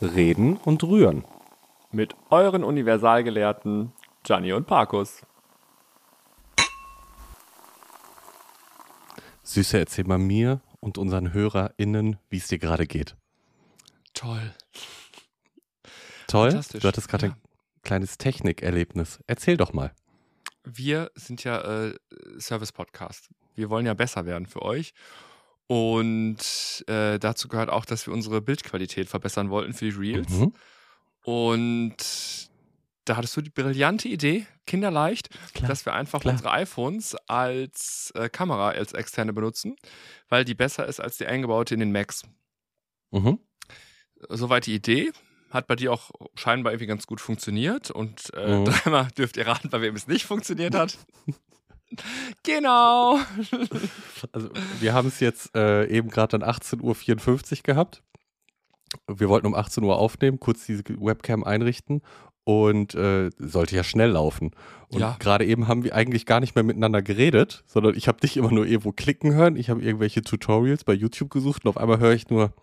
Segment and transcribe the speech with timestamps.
[0.00, 1.24] Reden und Rühren.
[1.90, 5.22] Mit euren Universalgelehrten Gianni und Parkus.
[9.42, 13.16] Süße, erzähl mal mir und unseren HörerInnen, wie es dir gerade geht.
[14.12, 14.54] Toll.
[16.26, 16.50] Toll?
[16.50, 17.32] Du hattest gerade ja.
[17.32, 17.38] ein
[17.82, 19.20] kleines Technikerlebnis.
[19.26, 19.92] Erzähl doch mal.
[20.64, 21.94] Wir sind ja äh,
[22.38, 23.30] Service-Podcast.
[23.54, 24.92] Wir wollen ja besser werden für euch.
[25.68, 30.30] Und äh, dazu gehört auch, dass wir unsere Bildqualität verbessern wollten für die Reels.
[30.30, 30.54] Mhm.
[31.24, 31.96] Und
[33.04, 36.32] da hattest du die brillante Idee, kinderleicht, Klar, dass wir einfach klar.
[36.34, 39.76] unsere iPhones als äh, Kamera, als externe benutzen,
[40.28, 42.22] weil die besser ist als die eingebaute in den Macs.
[43.10, 43.38] Mhm.
[44.28, 45.12] Soweit die Idee.
[45.50, 47.90] Hat bei dir auch scheinbar irgendwie ganz gut funktioniert.
[47.90, 48.64] Und äh, Mhm.
[48.66, 50.98] dreimal dürft ihr raten, bei wem es nicht funktioniert hat.
[52.42, 53.18] genau.
[54.32, 54.50] Also,
[54.80, 56.80] wir haben es jetzt äh, eben gerade dann 18.54
[57.58, 58.02] Uhr gehabt.
[59.06, 62.00] Wir wollten um 18 Uhr aufnehmen, kurz diese Webcam einrichten
[62.44, 64.52] und äh, sollte ja schnell laufen.
[64.88, 65.16] Und Ja.
[65.18, 68.50] gerade eben haben wir eigentlich gar nicht mehr miteinander geredet, sondern ich habe dich immer
[68.50, 69.56] nur irgendwo klicken hören.
[69.56, 72.54] Ich habe irgendwelche Tutorials bei YouTube gesucht und auf einmal höre ich nur,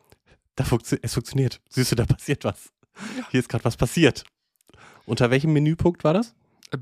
[0.56, 1.62] da funktio es funktioniert.
[1.70, 2.72] Süße, da passiert was.
[3.18, 3.28] Ja.
[3.30, 4.24] Hier ist gerade was passiert.
[5.06, 6.34] Unter welchem Menüpunkt war das?
[6.72, 6.78] Äh,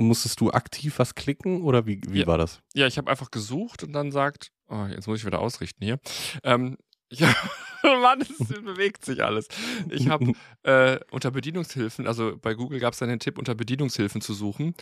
[0.00, 2.26] Musstest du aktiv was klicken oder wie, wie Ja.
[2.26, 2.60] war das?
[2.74, 6.00] Ja, ich habe einfach gesucht und dann sagt, oh, jetzt muss ich wieder ausrichten hier.
[6.42, 6.76] Ähm,
[7.12, 7.28] ja,
[7.82, 9.48] Mann, es bewegt sich alles.
[9.90, 14.20] Ich habe äh, unter Bedienungshilfen, also bei Google gab es dann den Tipp, unter Bedienungshilfen
[14.20, 14.74] zu suchen.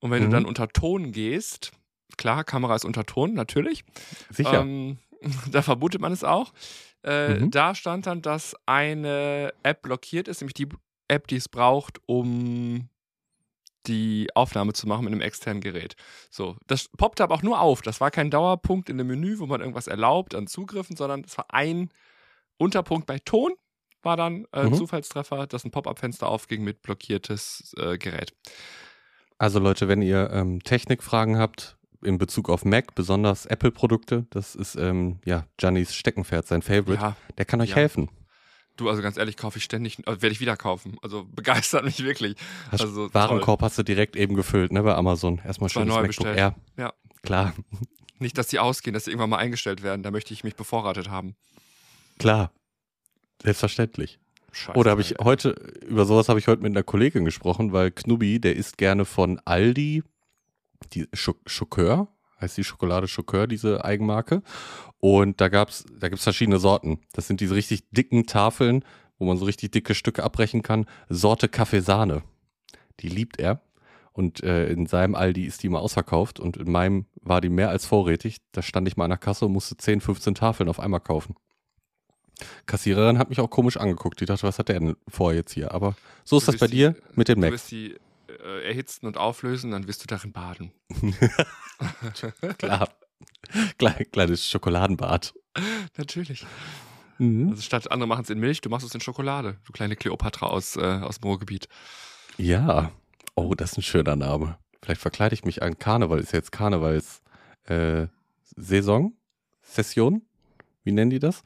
[0.00, 0.30] Und wenn Mhm.
[0.30, 1.70] du dann unter Ton gehst,
[2.16, 3.84] klar, Kamera ist unter Ton, natürlich.
[4.30, 4.60] Sicher.
[4.62, 4.98] Ähm,
[5.52, 6.52] da vermutet man es auch.
[7.02, 7.50] Äh, Mhm.
[7.50, 10.68] Da stand dann, dass eine App blockiert ist, nämlich die
[11.06, 12.88] App, die es braucht, um
[13.86, 15.96] die Aufnahme zu machen mit einem externen Gerät.
[16.30, 17.82] So, das poppte aber auch nur auf.
[17.82, 21.36] Das war kein Dauerpunkt in dem Menü, wo man irgendwas erlaubt an Zugriffen, sondern es
[21.36, 21.90] war ein
[22.58, 23.52] Unterpunkt bei Ton,
[24.02, 24.74] war dann äh, Mhm.
[24.74, 28.32] Zufallstreffer, dass ein Pop-up-Fenster aufging mit blockiertes äh, Gerät.
[29.38, 34.76] Also Leute, wenn ihr ähm, Technikfragen habt in Bezug auf Mac, besonders Apple-Produkte, das ist
[34.76, 37.76] ähm, ja Giannis Steckenpferd, sein Favorite, Ja, der kann euch Ja.
[37.76, 38.08] helfen.
[38.76, 40.96] Du, also ganz ehrlich, kaufe ich ständig, äh, werde ich wieder kaufen.
[41.02, 42.36] Also begeistert mich wirklich.
[42.70, 45.40] Hast, Also, Warenkorb hast du direkt eben gefüllt, ne, bei Amazon.
[45.44, 46.38] Erstmal schönes neu MacBook bestellt.
[46.38, 46.54] Air.
[46.76, 46.92] Ja.
[47.22, 47.54] Klar,
[48.18, 50.02] Nicht, dass die ausgehen, dass sie irgendwann mal eingestellt werden.
[50.02, 51.34] Da möchte ich mich bevorratet haben.
[52.18, 52.52] klar.
[53.42, 54.18] Selbstverständlich.
[54.52, 54.78] Scheiße.
[54.78, 55.50] Oder habe ich heute,
[55.86, 59.40] über sowas habe ich heute mit einer Kollegin gesprochen, weil Knubi, der isst gerne von
[59.44, 60.02] Aldi,
[60.92, 62.08] die Scho Schokör,
[62.44, 64.42] heißt die Schokolade Schokör, diese Eigenmarke.
[65.00, 67.00] Und da gab's, da gibt's verschiedene Sorten.
[67.12, 68.84] Das sind diese richtig dicken Tafeln,
[69.18, 70.86] wo man so richtig dicke Stücke abbrechen kann.
[71.08, 72.22] Sorte Kaffeesahne.
[73.00, 73.60] Die liebt er.
[74.12, 77.70] Und äh, in seinem Aldi ist die immer ausverkauft und in meinem war die mehr
[77.70, 78.36] als vorrätig.
[78.52, 81.34] Da stand ich mal an der Kasse und musste 10, 15 Tafeln auf einmal kaufen.
[82.66, 84.20] Kassiererin hat mich auch komisch angeguckt.
[84.20, 85.72] Die dachte, was hat der denn vor jetzt hier?
[85.72, 85.94] Aber
[86.24, 87.52] so ist Du das bei wirst dir die- mit den Du Macs.
[87.54, 87.96] wirst die
[88.44, 90.72] äh, erhitzen und auflösen, dann wirst du darin baden.
[92.58, 92.88] Klar.
[93.78, 95.34] Klein, kleines Schokoladenbad.
[95.96, 96.46] Natürlich.
[97.18, 97.50] Mhm.
[97.50, 99.58] Also statt andere machen es in Milch, du machst es in Schokolade.
[99.64, 101.68] Du kleine Kleopatra aus, äh, aus dem Ruhrgebiet.
[102.36, 102.90] Ja.
[103.34, 104.58] Oh, das ist ein schöner Name.
[104.82, 106.18] Vielleicht verkleide ich mich an Karneval.
[106.20, 107.22] Ist ja jetzt Karnevals
[107.64, 108.06] äh,
[108.56, 109.14] Saison?
[109.62, 110.22] Session?
[110.82, 111.42] Wie nennen die das?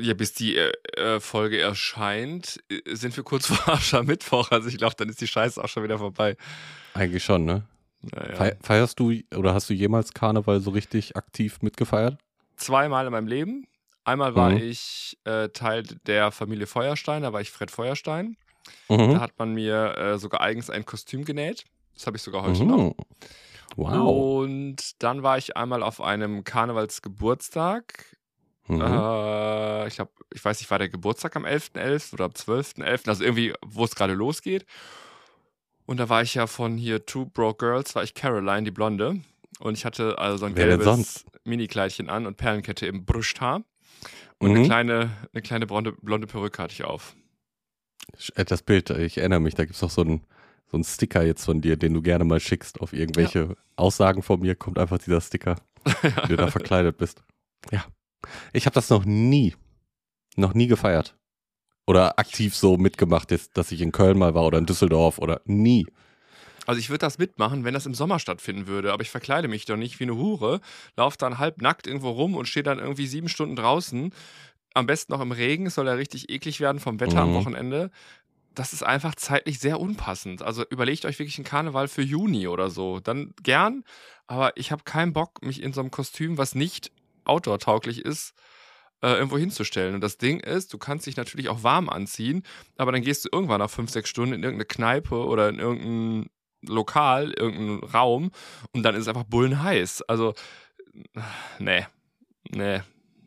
[0.00, 4.50] Ja, bis die äh, äh, Folge erscheint, äh, sind wir kurz vor Aschermittwoch.
[4.50, 6.36] Also ich glaube, dann ist die Scheiße auch schon wieder vorbei.
[6.94, 7.64] Eigentlich schon, ne?
[8.14, 8.34] Naja.
[8.36, 12.18] Fei- Feierst du oder hast du jemals Karneval so richtig aktiv mitgefeiert?
[12.56, 13.66] Zweimal in meinem Leben.
[14.04, 14.58] Einmal war Mhm.
[14.58, 18.36] ich äh, Teil der Familie Feuerstein, da war ich Fred Feuerstein.
[18.88, 19.12] Mhm.
[19.14, 21.64] Da hat man mir äh, sogar eigens ein Kostüm genäht.
[21.94, 22.76] Das habe ich sogar heute noch.
[22.78, 22.94] Mhm.
[23.76, 24.42] Wow.
[24.44, 28.15] Und dann war ich einmal auf einem Karnevalsgeburtstag.
[28.68, 28.80] Mhm.
[28.80, 32.14] Äh, ich glaube, ich weiß nicht, war der Geburtstag am 11.11.
[32.14, 34.66] oder am 12.11., also irgendwie, wo es gerade losgeht.
[35.86, 39.20] Und da war ich ja von hier Two Broke Girls, war ich Caroline, die Blonde.
[39.60, 41.24] Und ich hatte also so ein Wer gelbes?
[41.44, 43.62] Minikleidchen an und Perlenkette im Brusthaar.
[44.38, 44.56] Und Mhm.
[44.56, 47.14] eine kleine, eine kleine blonde, blonde Perücke hatte ich auf.
[48.34, 50.24] Äh, Das Bild, ich erinnere mich, da gibt es doch so einen,
[50.66, 54.40] so einen Sticker jetzt von dir, den du gerne mal schickst auf irgendwelche Aussagen von
[54.40, 55.56] mir, kommt einfach dieser Sticker.
[56.02, 57.22] wie du da verkleidet bist.
[57.70, 57.84] Ja.
[58.52, 59.54] Ich habe das noch nie,
[60.36, 61.16] noch nie gefeiert.
[61.86, 65.86] Oder aktiv so mitgemacht, dass ich in Köln mal war oder in Düsseldorf oder nie.
[66.66, 69.66] Also ich würde das mitmachen, wenn das im Sommer stattfinden würde, aber ich verkleide mich
[69.66, 70.60] doch nicht wie eine Hure,
[70.96, 74.12] laufe dann halb nackt irgendwo rum und stehe dann irgendwie sieben Stunden draußen.
[74.74, 77.34] Am besten noch im Regen, es soll ja richtig eklig werden vom Wetter am Mhm.
[77.34, 77.90] Wochenende.
[78.56, 80.42] Das ist einfach zeitlich sehr unpassend.
[80.42, 82.98] Also überlegt euch wirklich einen Karneval für Juni oder so.
[82.98, 83.84] Dann gern,
[84.26, 86.90] aber ich habe keinen Bock, mich in so einem Kostüm, was nicht
[87.26, 88.34] outdoor-tauglich ist,
[89.02, 89.94] äh, irgendwo hinzustellen.
[89.94, 92.42] Und das Ding ist, du kannst dich natürlich auch warm anziehen,
[92.76, 96.30] aber dann gehst du irgendwann nach fünf, sechs Stunden in irgendeine Kneipe oder in irgendein
[96.62, 98.30] Lokal, irgendeinen Raum
[98.72, 100.02] und dann ist es einfach bullenheiß.
[100.02, 100.34] Also,
[101.58, 101.86] nee,
[102.50, 102.80] nee,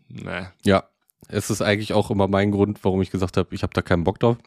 [0.10, 0.48] nee.
[0.64, 0.90] Ja,
[1.28, 4.04] es ist eigentlich auch immer mein Grund, warum ich gesagt habe, ich habe da keinen
[4.04, 4.38] Bock drauf.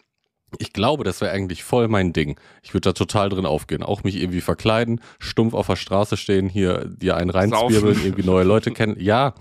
[0.58, 2.38] Ich glaube, das wäre eigentlich voll mein Ding.
[2.62, 3.82] Ich würde da total drin aufgehen.
[3.82, 8.44] Auch mich irgendwie verkleiden, stumpf auf der Straße stehen, hier dir einen reinzwirbeln, irgendwie neue
[8.44, 8.96] Leute kennen.
[8.99, 9.34] Ja,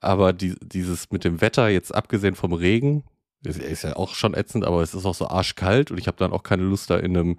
[0.00, 3.04] aber die, dieses mit dem Wetter, jetzt abgesehen vom Regen,
[3.44, 6.18] ist, ist ja auch schon ätzend, aber es ist auch so arschkalt und ich habe
[6.18, 7.38] dann auch keine Lust, da in einem,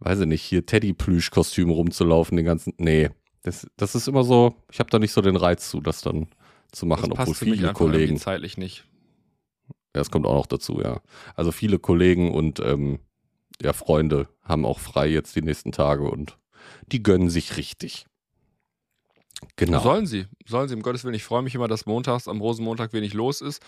[0.00, 2.74] weiß ich nicht, hier Teddy-Plüsch-Kostüm rumzulaufen, den ganzen.
[2.78, 3.10] Nee,
[3.42, 6.28] das, das ist immer so, ich habe da nicht so den Reiz zu, das dann
[6.72, 8.16] zu machen, obwohl passt für mich viele Kollegen.
[8.16, 8.84] zeitlich nicht.
[9.94, 11.00] Ja, das kommt auch noch dazu, ja.
[11.34, 12.98] Also viele Kollegen und ähm,
[13.62, 16.38] ja, Freunde haben auch frei jetzt die nächsten Tage und
[16.90, 18.06] die gönnen sich richtig.
[19.56, 19.80] Genau.
[19.80, 21.14] Sollen sie, sollen sie, um Gottes Willen.
[21.14, 23.62] Ich freue mich immer, dass montags am Rosenmontag wenig los ist,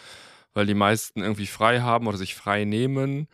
[0.54, 3.28] weil die meisten irgendwie frei haben oder sich frei nehmen.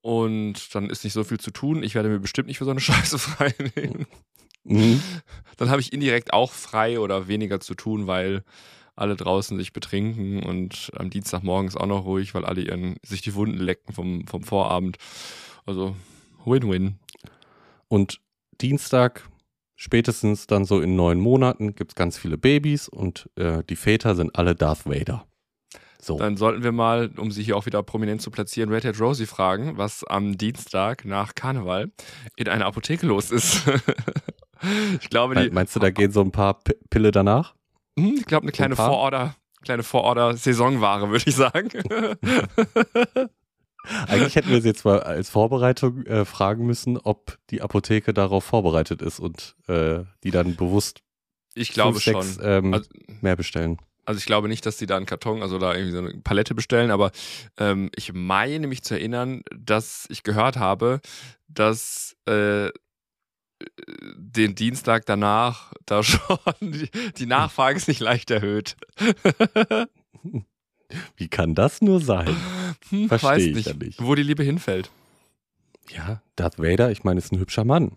[0.00, 1.82] Und dann ist nicht so viel zu tun.
[1.82, 4.06] Ich werde mir bestimmt nicht für so eine Scheiße frei nehmen.
[4.64, 5.02] Mhm.
[5.56, 8.44] Dann habe ich indirekt auch frei oder weniger zu tun, weil
[8.96, 13.22] alle draußen sich betrinken und am Dienstagmorgen ist auch noch ruhig, weil alle ihren, sich
[13.22, 14.96] die Wunden lecken vom, vom Vorabend.
[15.66, 15.96] Also
[16.44, 16.98] Win-Win.
[17.88, 18.20] Und
[18.60, 19.28] Dienstag,
[19.76, 24.36] spätestens dann so in neun Monaten, gibt's ganz viele Babys und äh, die Väter sind
[24.36, 25.26] alle Darth Vader.
[26.00, 26.18] So.
[26.18, 29.26] Dann sollten wir mal, um sie hier auch wieder prominent zu platzieren, Red Hat Rosie
[29.26, 31.92] fragen, was am Dienstag nach Karneval
[32.34, 33.62] in einer Apotheke los ist.
[35.00, 36.58] ich glaube, die, Me- Meinst du, da gehen so ein paar
[36.90, 37.54] Pille danach?
[37.98, 38.76] Hm, ich glaube, eine kleine?
[38.76, 41.68] Vororder, kleine Vororder-Saisonware, würde ich sagen.
[44.06, 48.44] Eigentlich hätten wir sie jetzt mal als Vorbereitung äh, fragen müssen, ob die Apotheke darauf
[48.44, 51.00] vorbereitet ist und äh, die dann bewusst
[51.54, 52.22] ich glaube fünf, schon.
[52.22, 52.88] sechs ähm, Also-
[53.20, 53.78] mehr bestellen.
[54.04, 56.54] Also ich glaube nicht, dass die da einen Karton, also da irgendwie so eine Palette
[56.56, 57.12] bestellen, aber
[57.56, 61.00] ähm, ich meine mich zu erinnern, dass ich gehört habe,
[61.46, 62.70] dass äh,
[64.16, 66.38] den Dienstag danach da schon
[67.18, 68.76] die, Nachfrage ist nicht leicht erhöht.
[71.16, 72.36] Wie kann das nur sein?
[72.90, 74.02] Hm, Versteh weiß ich nicht, ja nicht.
[74.02, 74.90] wo die Liebe hinfällt.
[75.88, 77.96] Ja, Darth Vader, ich meine, ist ein hübscher Mann.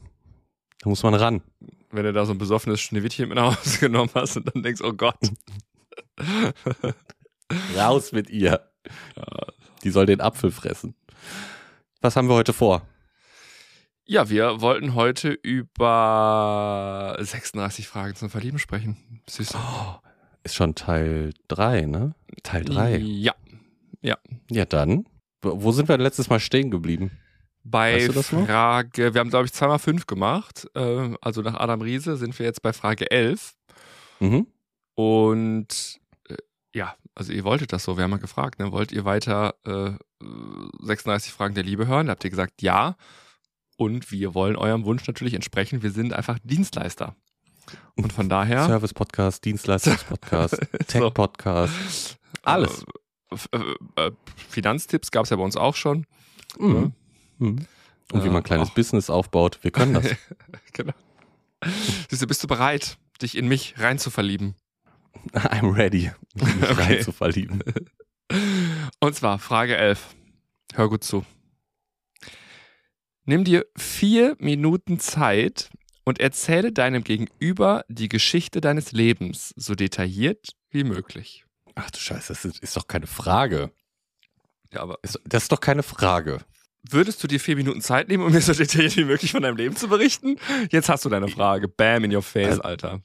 [0.81, 1.41] Da muss man ran.
[1.91, 4.81] Wenn du da so ein besoffenes Schneewittchen mit nach Hause genommen hast und dann denkst,
[4.81, 5.19] oh Gott.
[7.75, 8.62] Raus mit ihr.
[9.83, 10.95] Die soll den Apfel fressen.
[12.01, 12.81] Was haben wir heute vor?
[14.07, 19.22] Ja, wir wollten heute über 36 Fragen zum Verlieben sprechen.
[19.28, 19.56] Süß.
[19.56, 19.96] Oh,
[20.44, 22.13] ist schon Teil 3, ne?
[22.44, 22.98] Teil 3.
[22.98, 23.34] Ja.
[24.50, 25.06] Ja, dann.
[25.42, 27.12] Wo sind wir letztes Mal stehen geblieben?
[27.63, 28.46] Bei Weißt du das noch?
[28.46, 30.68] Frage, wir haben glaube ich zweimal fünf gemacht.
[30.75, 33.56] Äh, also nach Adam Riese sind wir jetzt bei Frage 11.
[34.19, 34.48] Mhm.
[34.94, 36.00] Und
[36.30, 36.36] äh,
[36.75, 37.98] ja, also ihr wolltet das so.
[37.98, 38.72] Wir haben mal gefragt, ne?
[38.72, 39.91] wollt ihr weiter äh,
[40.84, 42.06] 36 Fragen der Liebe hören?
[42.08, 42.96] Da habt ihr gesagt, ja.
[43.77, 45.84] Und wir wollen eurem Wunsch natürlich entsprechen.
[45.84, 47.15] Wir sind einfach Dienstleister.
[47.96, 48.65] Und von daher.
[48.65, 52.86] Service-Podcast, Dienstleistungs-Podcast, Tech-Podcast, alles.
[53.51, 54.12] Äh, äh, äh,
[54.50, 56.05] Finanztipps gab es ja bei uns auch schon.
[56.60, 56.94] Mhm.
[57.39, 57.67] Mhm.
[58.12, 58.74] Und wie man ein kleines auch.
[58.75, 59.60] Business aufbaut.
[59.63, 60.05] Wir können das.
[60.74, 60.94] genau.
[62.10, 64.55] Siehst du, bist du bereit, dich in mich rein zu verlieben?
[65.34, 66.74] I'm ready, mich Okay.
[66.74, 67.63] rein zu verlieben.
[69.00, 70.15] Und zwar Frage 11.
[70.75, 71.25] Hör gut zu.
[73.25, 75.70] Nimm dir vier Minuten Zeit
[76.03, 81.46] und erzähle deinem Gegenüber die Geschichte deines Lebens so detailliert wie möglich.
[81.74, 83.72] Ach du Scheiße, das ist, ist doch keine Frage.
[84.72, 86.39] Ja, aber Ist, das ist doch keine Frage.
[86.89, 89.58] würdest du dir vier Minuten Zeit nehmen, um mir so detailliert wie möglich von deinem
[89.58, 90.38] Leben zu berichten?
[90.70, 91.67] Jetzt hast du deine Frage.
[91.67, 93.01] Bam in your face, Also- Alter.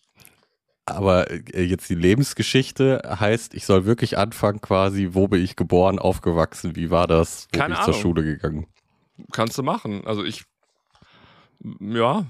[0.87, 5.99] Aber äh, jetzt die Lebensgeschichte heißt, ich soll wirklich anfangen quasi, wo bin ich geboren,
[6.01, 8.03] aufgewachsen, wie war das, wo Keine bin ich zur Ahnung.
[8.03, 8.67] Schule gegangen.
[9.33, 10.07] Kannst du machen.
[10.07, 10.45] Also ich,
[11.81, 12.27] ja.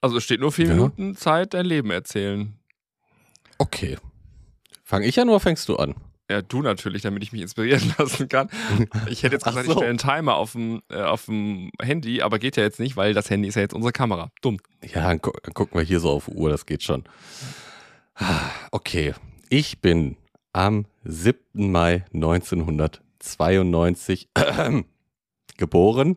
[0.00, 0.74] Also es steht nur vier Ja.
[0.74, 2.54] Minuten Zeit, dein Leben erzählen.
[3.58, 3.96] Okay.
[4.82, 5.94] Fange ich an oder fängst du an?
[6.30, 8.48] Ja, du natürlich, damit ich mich inspirieren lassen kann.
[9.08, 9.72] Ich hätte jetzt gesagt, so.
[9.72, 12.96] ich stelle einen Timer auf dem, äh, auf dem Handy, aber geht ja jetzt nicht,
[12.96, 14.30] weil das Handy ist ja jetzt unsere Kamera.
[14.40, 14.58] Dumm.
[14.82, 17.04] Ja, dann, gu dann gucken wir hier so auf Uhr, das geht schon.
[18.70, 19.14] Okay,
[19.50, 20.16] ich bin
[20.52, 21.70] am 7.
[21.70, 24.28] Mai 1992
[25.56, 26.16] geboren.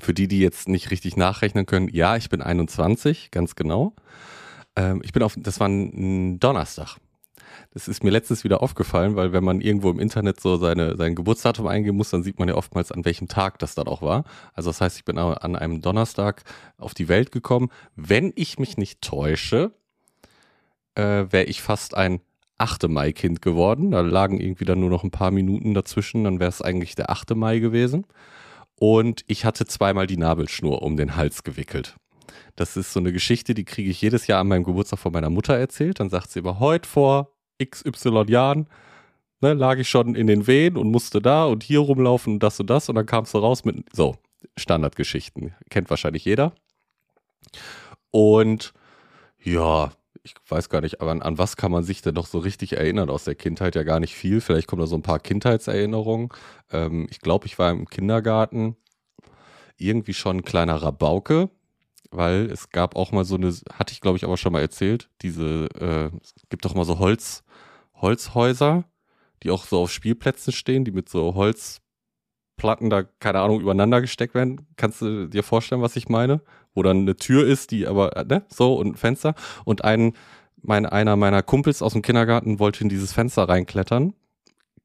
[0.00, 3.94] Für die, die jetzt nicht richtig nachrechnen können, ja, ich bin 21, ganz genau.
[4.76, 6.96] Ähm, ich bin auf, das war ein Donnerstag.
[7.72, 11.14] Das ist mir letztens wieder aufgefallen, weil wenn man irgendwo im Internet so seine, sein
[11.14, 14.24] Geburtsdatum eingeben muss, dann sieht man ja oftmals, an welchem Tag das dann auch war.
[14.54, 16.44] Also das heißt, ich bin an einem Donnerstag
[16.76, 17.68] auf die Welt gekommen.
[17.94, 19.72] Wenn ich mich nicht täusche,
[20.94, 22.20] äh, wäre ich fast ein
[22.58, 22.88] 8.
[22.88, 23.92] Mai-Kind geworden.
[23.92, 27.10] Da lagen irgendwie dann nur noch ein paar Minuten dazwischen, dann wäre es eigentlich der
[27.10, 27.36] 8.
[27.36, 28.04] Mai gewesen.
[28.78, 31.96] Und ich hatte zweimal die Nabelschnur um den Hals gewickelt.
[32.56, 35.30] Das ist so eine Geschichte, die kriege ich jedes Jahr an meinem Geburtstag von meiner
[35.30, 36.00] Mutter erzählt.
[36.00, 37.32] Dann sagt sie immer, heute vor
[37.64, 38.68] XY Jahren
[39.40, 42.58] ne, lag ich schon in den Wehen und musste da und hier rumlaufen und das
[42.60, 42.88] und das.
[42.88, 44.16] Und dann kamst du raus mit so
[44.56, 45.54] Standardgeschichten.
[45.70, 46.52] Kennt wahrscheinlich jeder.
[48.10, 48.72] Und
[49.42, 49.92] ja,
[50.28, 52.74] ich weiß gar nicht, aber an, an, was kann man sich denn noch so richtig
[52.74, 53.74] erinnern aus der Kindheit?
[53.74, 54.40] Ja, gar nicht viel.
[54.40, 56.28] Vielleicht kommen da so ein paar Kindheitserinnerungen.
[56.70, 58.76] Ähm, ich glaube, ich war im Kindergarten
[59.76, 61.50] irgendwie schon ein kleiner Rabauke,
[62.10, 65.08] weil es gab auch mal so eine, hatte ich glaube ich aber schon mal erzählt,
[65.22, 67.44] diese, äh, es gibt doch mal so Holz,
[67.94, 68.84] Holzhäuser,
[69.42, 74.34] die auch so auf Spielplätzen stehen, die mit so Holzplatten da, keine Ahnung, übereinander gesteckt
[74.34, 74.66] werden.
[74.76, 76.40] Kannst du dir vorstellen, was ich meine?
[76.78, 79.34] Wo dann eine Tür ist, die aber, äh, ne, so und ein Fenster.
[79.64, 80.12] Und ein,
[80.62, 84.14] mein, einer meiner Kumpels aus dem Kindergarten wollte in dieses Fenster reinklettern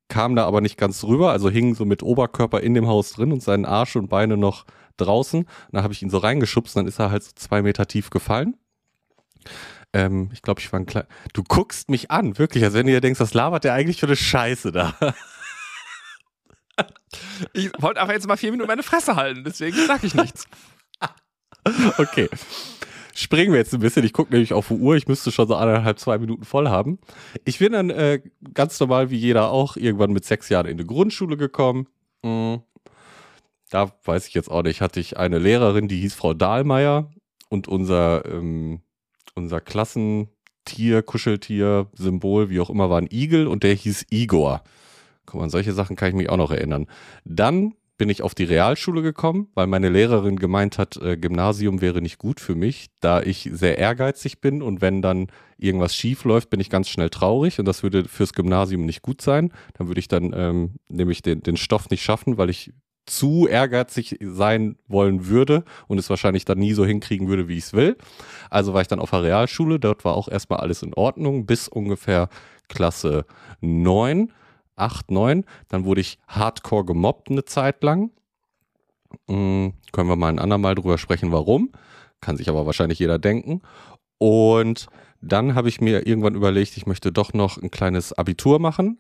[0.10, 3.32] kam da aber nicht ganz rüber, also hing so mit Oberkörper in dem Haus drin
[3.32, 4.66] und seinen Arsch und Beine noch
[4.98, 5.48] draußen.
[5.72, 8.56] Da habe ich ihn so reingeschubst, dann ist er halt so zwei Meter tief gefallen.
[9.92, 11.08] Ähm, ich glaube, ich war ein kleiner.
[11.34, 14.08] Du guckst mich an, wirklich, als wenn du dir denkst, was labert der eigentlich für
[14.08, 14.96] eine Scheiße da?
[17.54, 20.46] Ich wollte aber jetzt mal vier Minuten meine Fresse halten, deswegen sage ich nichts.
[21.98, 22.30] okay.
[23.16, 24.04] Springen wir jetzt ein bisschen.
[24.04, 24.96] Ich gucke nämlich auf die Uhr.
[24.96, 26.98] Ich müsste schon so anderthalb, zwei Minuten voll haben.
[27.46, 28.22] Ich bin dann äh,
[28.54, 31.88] ganz normal wie jeder auch irgendwann mit sechs Jahren in die Grundschule gekommen.
[32.24, 32.64] Mhm
[33.74, 37.12] da weiß ich jetzt auch nicht, hatte ich eine Lehrerin, die hieß Frau Dahlmeier
[37.50, 38.82] und unser, ähm,
[39.34, 44.62] unser Klassentier, Kuscheltier, Symbol, wie auch immer, war ein Igel und der hieß Igor.
[45.26, 46.86] Guck mal, an solche Sachen kann ich mich auch noch erinnern.
[47.26, 52.02] Dann bin ich auf die Realschule gekommen, weil meine Lehrerin gemeint hat, äh, Gymnasium wäre
[52.02, 56.50] nicht gut für mich, da ich sehr ehrgeizig bin und wenn dann irgendwas schief läuft,
[56.50, 59.54] bin ich ganz schnell traurig und das würde fürs Gymnasium nicht gut sein.
[59.76, 62.74] Dann würde ich dann ähm, nämlich den, den Stoff nicht schaffen, weil ich
[63.06, 67.64] zu ehrgeizig sein wollen würde und es wahrscheinlich dann nie so hinkriegen würde, wie ich
[67.64, 67.96] es will.
[68.50, 71.70] Also war ich dann auf der Realschule, dort war auch erstmal alles in Ordnung, bis
[71.70, 72.28] ungefähr
[72.68, 73.26] Klasse
[73.62, 74.34] 9,
[74.76, 75.46] 8, 9.
[75.70, 78.12] Dann wurde ich hardcore gemobbt eine Zeit lang.
[79.28, 81.72] Hm, können wir mal ein andermal drüber sprechen, warum.
[82.22, 83.62] Kann sich aber wahrscheinlich jeder denken.
[84.18, 84.88] Und
[85.22, 89.00] dann habe ich mir irgendwann überlegt, ich möchte doch noch ein kleines Abitur machen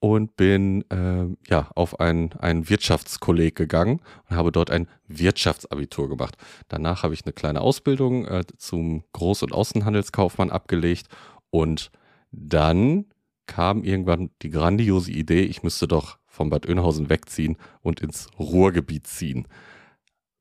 [0.00, 6.36] und bin äh, ja auf ein, ein Wirtschaftskolleg gegangen und habe dort ein Wirtschaftsabitur gemacht.
[6.68, 11.06] Danach habe ich eine kleine Ausbildung äh, zum Groß- und Außenhandelskaufmann abgelegt
[11.50, 11.90] und
[12.32, 13.06] dann
[13.50, 19.08] kam irgendwann die grandiose Idee, ich müsste doch von Bad Oeynhausen wegziehen und ins Ruhrgebiet
[19.08, 19.48] ziehen.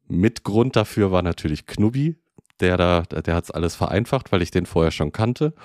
[0.07, 2.17] Mit Grund dafür war natürlich Knubbi,
[2.59, 5.55] der da, der hat es alles vereinfacht, weil ich den vorher schon kannte.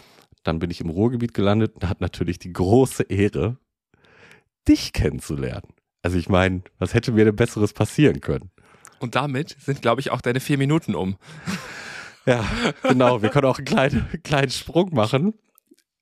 [0.42, 3.58] Dann bin ich im Ruhrgebiet gelandet und hat natürlich die große Ehre,
[4.66, 5.68] dich kennenzulernen.
[6.02, 8.50] Also ich meine, was hätte mir denn Besseres passieren können?
[9.00, 11.18] Und damit sind, glaube ich, auch deine vier Minuten um.
[12.24, 12.42] Ja,
[12.82, 13.20] genau.
[13.20, 15.34] Wir können auch einen kleinen, kleinen Sprung machen.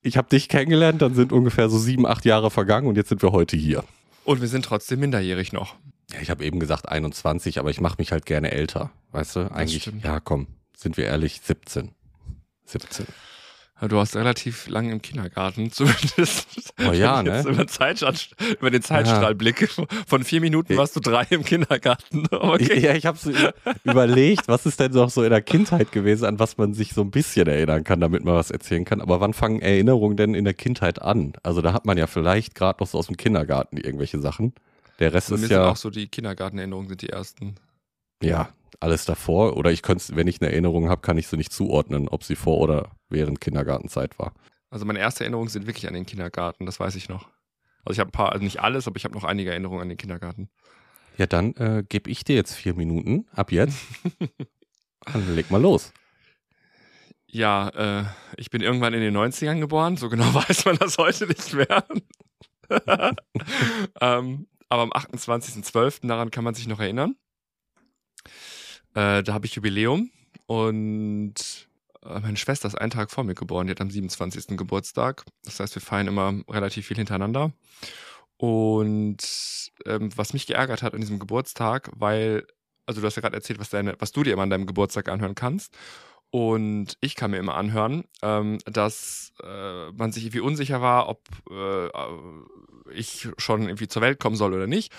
[0.03, 3.23] Ich habe dich kennengelernt, dann sind ungefähr so sieben, acht Jahre vergangen und jetzt sind
[3.23, 3.85] wir heute hier.
[4.25, 5.77] Und wir sind trotzdem minderjährig noch.
[6.13, 8.91] Ja, ich habe eben gesagt 21, aber ich mache mich halt gerne älter.
[9.13, 11.91] Weißt du, eigentlich, ja komm, sind wir ehrlich, 17.
[12.67, 13.07] 17.
[13.89, 16.73] Du hast relativ lange im Kindergarten, zumindest.
[16.87, 17.41] Oh ja, ne?
[17.41, 19.69] Über, über, den Zeitstrahlblick.
[20.07, 22.27] Von vier Minuten warst du drei im Kindergarten.
[22.43, 22.81] Okay.
[22.81, 23.31] Ja, ich habe so
[23.85, 27.03] überlegt, was ist denn noch so in der Kindheit gewesen, an was man sich so
[27.03, 29.01] ein bisschen erinnern kann, damit man was erzählen kann.
[29.01, 31.35] Aber wann fangen Erinnerungen denn in der Kindheit an?
[31.43, 34.55] Also da hat man ja vielleicht gerade noch so aus dem Kindergarten irgendwelche Sachen.
[34.99, 35.71] Der Rest also ist ja.
[35.71, 37.55] auch so die Kindergartenerinnerungen sind die ersten.
[38.23, 38.49] Ja,
[38.81, 39.57] alles davor.
[39.57, 42.37] Oder ich könnte, wenn ich eine Erinnerung habe, kann ich sie nicht zuordnen, ob sie
[42.37, 44.33] vor oder während Kindergartenzeit war.
[44.71, 47.29] Also meine erste Erinnerungen sind wirklich an den Kindergarten, das weiß ich noch.
[47.85, 49.89] Also ich habe ein paar, also nicht alles, aber ich habe noch einige Erinnerungen an
[49.89, 50.49] den Kindergarten.
[51.19, 53.79] Ja, dann äh, gebe ich dir jetzt vier Minuten ab jetzt.
[55.13, 55.93] dann leg mal los.
[57.27, 58.05] Ja, äh,
[58.37, 61.85] ich bin irgendwann in den 90ern geboren, so genau weiß man das heute nicht mehr.
[64.01, 66.07] ähm, aber am 28.12.
[66.07, 67.17] daran kann man sich noch erinnern.
[68.95, 70.11] Äh, da habe ich Jubiläum
[70.47, 71.35] und
[72.05, 74.57] äh, meine Schwester ist einen Tag vor mir geboren, die hat am 27.
[74.57, 75.25] Geburtstag.
[75.45, 77.53] Das heißt, wir feiern immer relativ viel hintereinander.
[78.37, 79.19] Und
[79.87, 82.47] ähm, was mich geärgert hat an diesem Geburtstag, weil,
[82.87, 85.09] also du hast ja gerade erzählt, was, deine, was du dir immer an deinem Geburtstag
[85.09, 85.77] anhören kannst.
[86.31, 91.29] Und ich kann mir immer anhören, ähm, dass äh, man sich irgendwie unsicher war, ob
[91.51, 91.89] äh,
[92.95, 94.93] ich schon irgendwie zur Welt kommen soll oder nicht.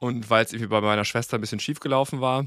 [0.00, 2.46] Und weil es irgendwie bei meiner Schwester ein bisschen schief gelaufen war,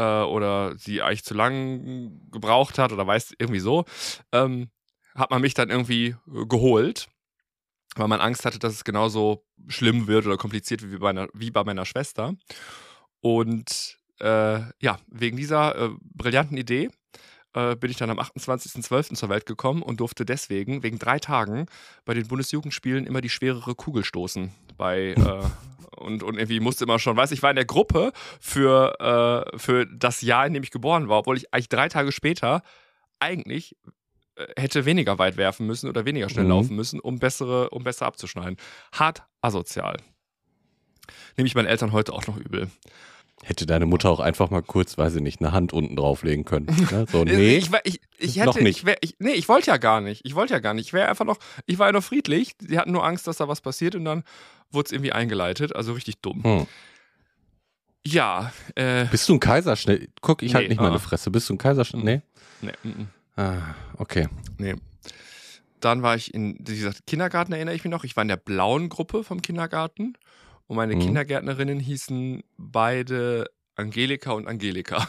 [0.00, 3.84] äh, oder sie eigentlich zu lang gebraucht hat oder weiß irgendwie so,
[4.32, 4.70] ähm,
[5.14, 7.08] hat man mich dann irgendwie äh, geholt,
[7.96, 11.50] weil man Angst hatte, dass es genauso schlimm wird oder kompliziert wie bei, einer, wie
[11.50, 12.34] bei meiner Schwester.
[13.20, 16.90] Und äh, ja, wegen dieser äh, brillanten Idee
[17.54, 19.14] äh, bin ich dann am 28.12.
[19.14, 21.66] zur Welt gekommen und durfte deswegen wegen drei Tagen
[22.04, 24.52] bei den Bundesjugendspielen immer die schwerere Kugel stoßen.
[24.76, 25.42] Bei, äh,
[25.96, 29.00] und, und irgendwie musste immer schon, weiß ich, war in der Gruppe für,
[29.52, 32.62] äh, für das Jahr, in dem ich geboren war, obwohl ich eigentlich drei Tage später
[33.18, 33.76] eigentlich
[34.36, 36.50] äh, hätte weniger weit werfen müssen oder weniger schnell mhm.
[36.50, 38.56] laufen müssen, um bessere, um besser abzuschneiden.
[38.92, 39.96] Hart asozial.
[41.36, 42.70] Nehme ich meinen Eltern heute auch noch übel.
[43.42, 46.66] Hätte deine Mutter auch einfach mal kurz, weiß ich nicht, eine Hand unten drauflegen können.
[46.90, 47.06] Ne?
[47.10, 48.78] So, nee, ich, ich, ich hätte, noch nicht.
[48.78, 50.26] Ich wär, ich, nee, ich wollte ja gar nicht.
[50.26, 50.88] Ich wollte ja gar nicht.
[50.88, 52.54] Ich wäre einfach noch, ich war ja noch friedlich.
[52.60, 54.24] Sie hatten nur Angst, dass da was passiert und dann
[54.70, 55.74] wurde es irgendwie eingeleitet.
[55.74, 56.44] Also richtig dumm.
[56.44, 56.66] Hm.
[58.06, 58.52] Ja.
[58.74, 60.10] Äh, Bist du ein Kaiserschnitt?
[60.20, 60.98] Guck, ich halt nee, halt nicht meine ah.
[60.98, 61.30] Fresse.
[61.30, 62.04] Bist du ein Kaiserschnitt?
[62.04, 62.22] Nee?
[62.60, 62.72] Nee.
[62.82, 63.08] Mm, mm.
[63.36, 64.28] Ah, okay.
[64.58, 64.74] Nee.
[65.80, 68.04] Dann war ich in, wie gesagt, Kindergarten erinnere ich mich noch.
[68.04, 70.16] Ich war in der blauen Gruppe vom Kindergarten.
[70.70, 71.00] Und meine mhm.
[71.00, 75.08] Kindergärtnerinnen hießen beide Angelika und Angelika.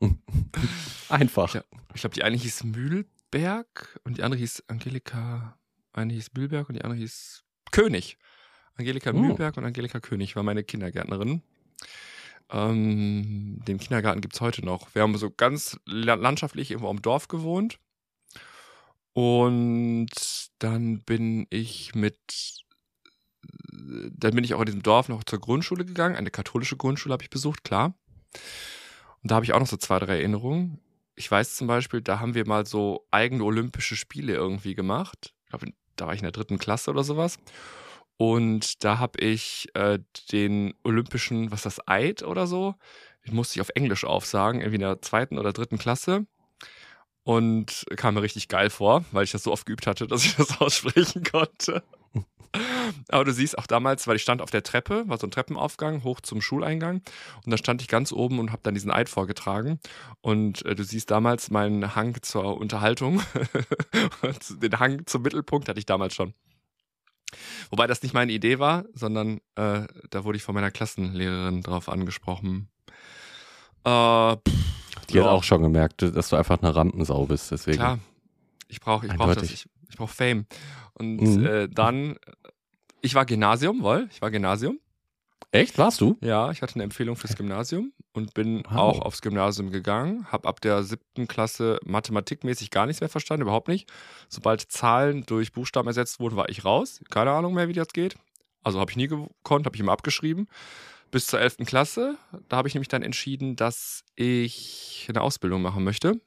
[1.08, 1.54] Einfach.
[1.54, 1.62] Ja,
[1.94, 5.56] ich glaube, die eine hieß Mühlberg und die andere hieß Angelika.
[5.92, 8.18] Eine hieß Mühlberg und die andere hieß König.
[8.74, 9.20] Angelika mhm.
[9.20, 11.42] Mühlberg und Angelika König war meine Kindergärtnerin.
[12.50, 14.92] Ähm, den Kindergarten gibt es heute noch.
[14.96, 17.78] Wir haben so ganz landschaftlich irgendwo am Dorf gewohnt.
[19.12, 20.10] Und
[20.58, 22.18] dann bin ich mit
[23.72, 26.16] dann bin ich auch in diesem Dorf noch zur Grundschule gegangen.
[26.16, 27.94] Eine katholische Grundschule habe ich besucht, klar.
[29.22, 30.80] Und da habe ich auch noch so zwei, drei Erinnerungen.
[31.14, 35.34] Ich weiß zum Beispiel, da haben wir mal so eigene Olympische Spiele irgendwie gemacht.
[35.44, 37.38] Ich glaube, da war ich in der dritten Klasse oder sowas.
[38.16, 39.98] Und da habe ich äh,
[40.30, 42.74] den olympischen, was ist das, Eid oder so,
[43.26, 46.26] den musste ich auf Englisch aufsagen, irgendwie in der zweiten oder dritten Klasse.
[47.24, 50.34] Und kam mir richtig geil vor, weil ich das so oft geübt hatte, dass ich
[50.34, 51.82] das aussprechen konnte.
[53.08, 56.04] Aber du siehst auch damals, weil ich stand auf der Treppe, war so ein Treppenaufgang
[56.04, 57.02] hoch zum Schuleingang
[57.44, 59.80] und da stand ich ganz oben und habe dann diesen Eid vorgetragen
[60.20, 63.22] und äh, du siehst damals meinen Hang zur Unterhaltung
[64.62, 66.34] den Hang zum Mittelpunkt hatte ich damals schon.
[67.70, 71.88] Wobei das nicht meine Idee war, sondern äh, da wurde ich von meiner Klassenlehrerin drauf
[71.88, 72.68] angesprochen.
[73.84, 75.24] Äh, pff, Die ja.
[75.24, 77.78] hat auch schon gemerkt, dass du einfach eine Rampensau bist, deswegen.
[77.78, 77.98] Klar,
[78.68, 80.46] ich brauche ich brauch das, ich, ich brauche Fame.
[80.94, 81.46] Und mhm.
[81.46, 82.16] äh, dann,
[83.02, 84.80] ich war Gymnasium, woll, ich war Gymnasium.
[85.50, 86.16] Echt, warst du?
[86.22, 88.76] Ja, ich hatte eine Empfehlung fürs Gymnasium und bin wow.
[88.76, 90.26] auch aufs Gymnasium gegangen.
[90.32, 93.90] Habe ab der siebten Klasse mathematikmäßig gar nichts mehr verstanden, überhaupt nicht.
[94.30, 97.00] Sobald Zahlen durch Buchstaben ersetzt wurden, war ich raus.
[97.10, 98.16] Keine Ahnung mehr, wie das geht.
[98.62, 100.48] Also habe ich nie gekonnt, habe ich immer abgeschrieben.
[101.10, 102.16] Bis zur elften Klasse,
[102.48, 106.18] da habe ich nämlich dann entschieden, dass ich eine Ausbildung machen möchte.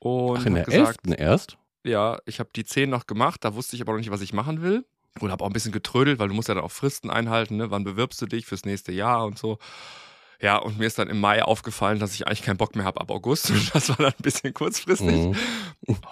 [0.00, 1.20] Und Ach, in der gesagt, 11.
[1.20, 1.58] erst?
[1.84, 4.32] Ja, ich habe die 10 noch gemacht, da wusste ich aber noch nicht, was ich
[4.32, 4.84] machen will.
[5.18, 7.70] Und habe auch ein bisschen getrödelt, weil du musst ja dann auch Fristen einhalten, ne?
[7.70, 9.58] Wann bewirbst du dich fürs nächste Jahr und so.
[10.40, 13.00] Ja, und mir ist dann im Mai aufgefallen, dass ich eigentlich keinen Bock mehr habe
[13.00, 13.50] ab August.
[13.50, 15.16] Und das war dann ein bisschen kurzfristig.
[15.16, 15.36] Mhm.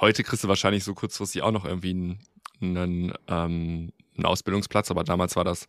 [0.00, 2.18] Heute kriegst du wahrscheinlich so kurzfristig auch noch irgendwie einen,
[2.60, 5.66] einen, ähm, einen Ausbildungsplatz, aber damals war das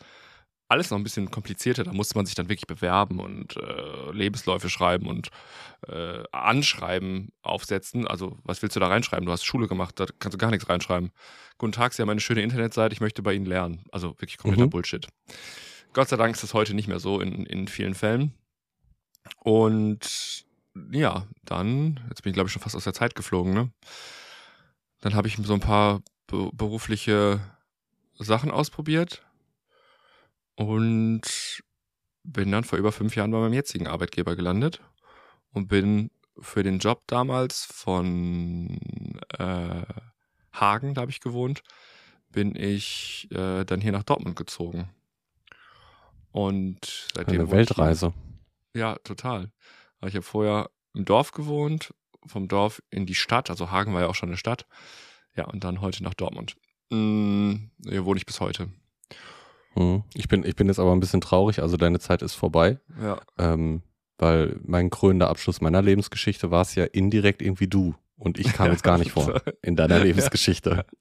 [0.69, 1.83] alles noch ein bisschen komplizierter.
[1.83, 5.29] Da musste man sich dann wirklich bewerben und äh, Lebensläufe schreiben und
[5.87, 8.07] äh, Anschreiben aufsetzen.
[8.07, 9.25] Also, was willst du da reinschreiben?
[9.25, 11.11] Du hast Schule gemacht, da kannst du gar nichts reinschreiben.
[11.57, 13.83] Guten Tag, Sie haben eine schöne Internetseite, ich möchte bei Ihnen lernen.
[13.91, 14.69] Also wirklich kompletter mhm.
[14.69, 15.07] Bullshit.
[15.93, 18.33] Gott sei Dank ist das heute nicht mehr so in, in vielen Fällen.
[19.37, 20.45] Und
[20.91, 23.71] ja, dann, jetzt bin ich glaube ich schon fast aus der Zeit geflogen, ne?
[25.01, 27.39] Dann habe ich so ein paar be berufliche
[28.19, 29.25] Sachen ausprobiert
[30.59, 31.21] und
[32.23, 34.81] bin dann vor über fünf Jahren bei meinem jetzigen Arbeitgeber gelandet
[35.53, 38.77] und bin für den Job damals von
[39.37, 39.83] äh,
[40.51, 41.61] Hagen, da habe ich gewohnt,
[42.29, 44.89] bin ich äh, dann hier nach Dortmund gezogen.
[46.31, 47.39] Und seitdem.
[47.39, 48.13] Eine Weltreise.
[48.73, 49.51] Hier, ja, total.
[50.05, 51.93] Ich habe vorher im Dorf gewohnt,
[52.25, 54.67] vom Dorf in die Stadt, also Hagen war ja auch schon eine Stadt.
[55.35, 56.57] Ja, und dann heute nach Dortmund.
[56.91, 58.69] Hm, hier wohne ich bis heute.
[59.79, 60.03] Hm.
[60.13, 62.79] Ich bin, ich bin jetzt aber ein bisschen traurig, also deine Zeit ist vorbei.
[63.01, 63.17] Ja.
[63.37, 63.81] Ähm,
[64.17, 67.95] weil mein krönender Abschluss meiner Lebensgeschichte war es ja indirekt irgendwie du.
[68.17, 70.85] Und ich kam jetzt gar nicht vor in deiner Lebensgeschichte.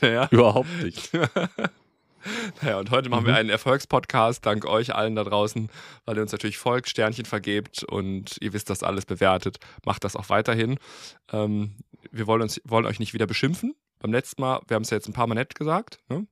[0.00, 0.28] Naja.
[0.30, 1.10] Überhaupt nicht.
[2.62, 5.68] Naja, und heute machen wir einen Erfolgspodcast, dank euch allen da draußen,
[6.06, 9.58] weil ihr uns natürlich folgt, Sternchen vergebt und ihr wisst, dass alles bewertet.
[9.84, 10.78] Macht das auch weiterhin.
[11.30, 11.76] Ähm,
[12.10, 13.74] wir wollen, uns, wollen euch nicht wieder beschimpfen.
[13.98, 16.26] Beim letzten Mal, wir haben es ja jetzt ein paar Mal nett gesagt, ne?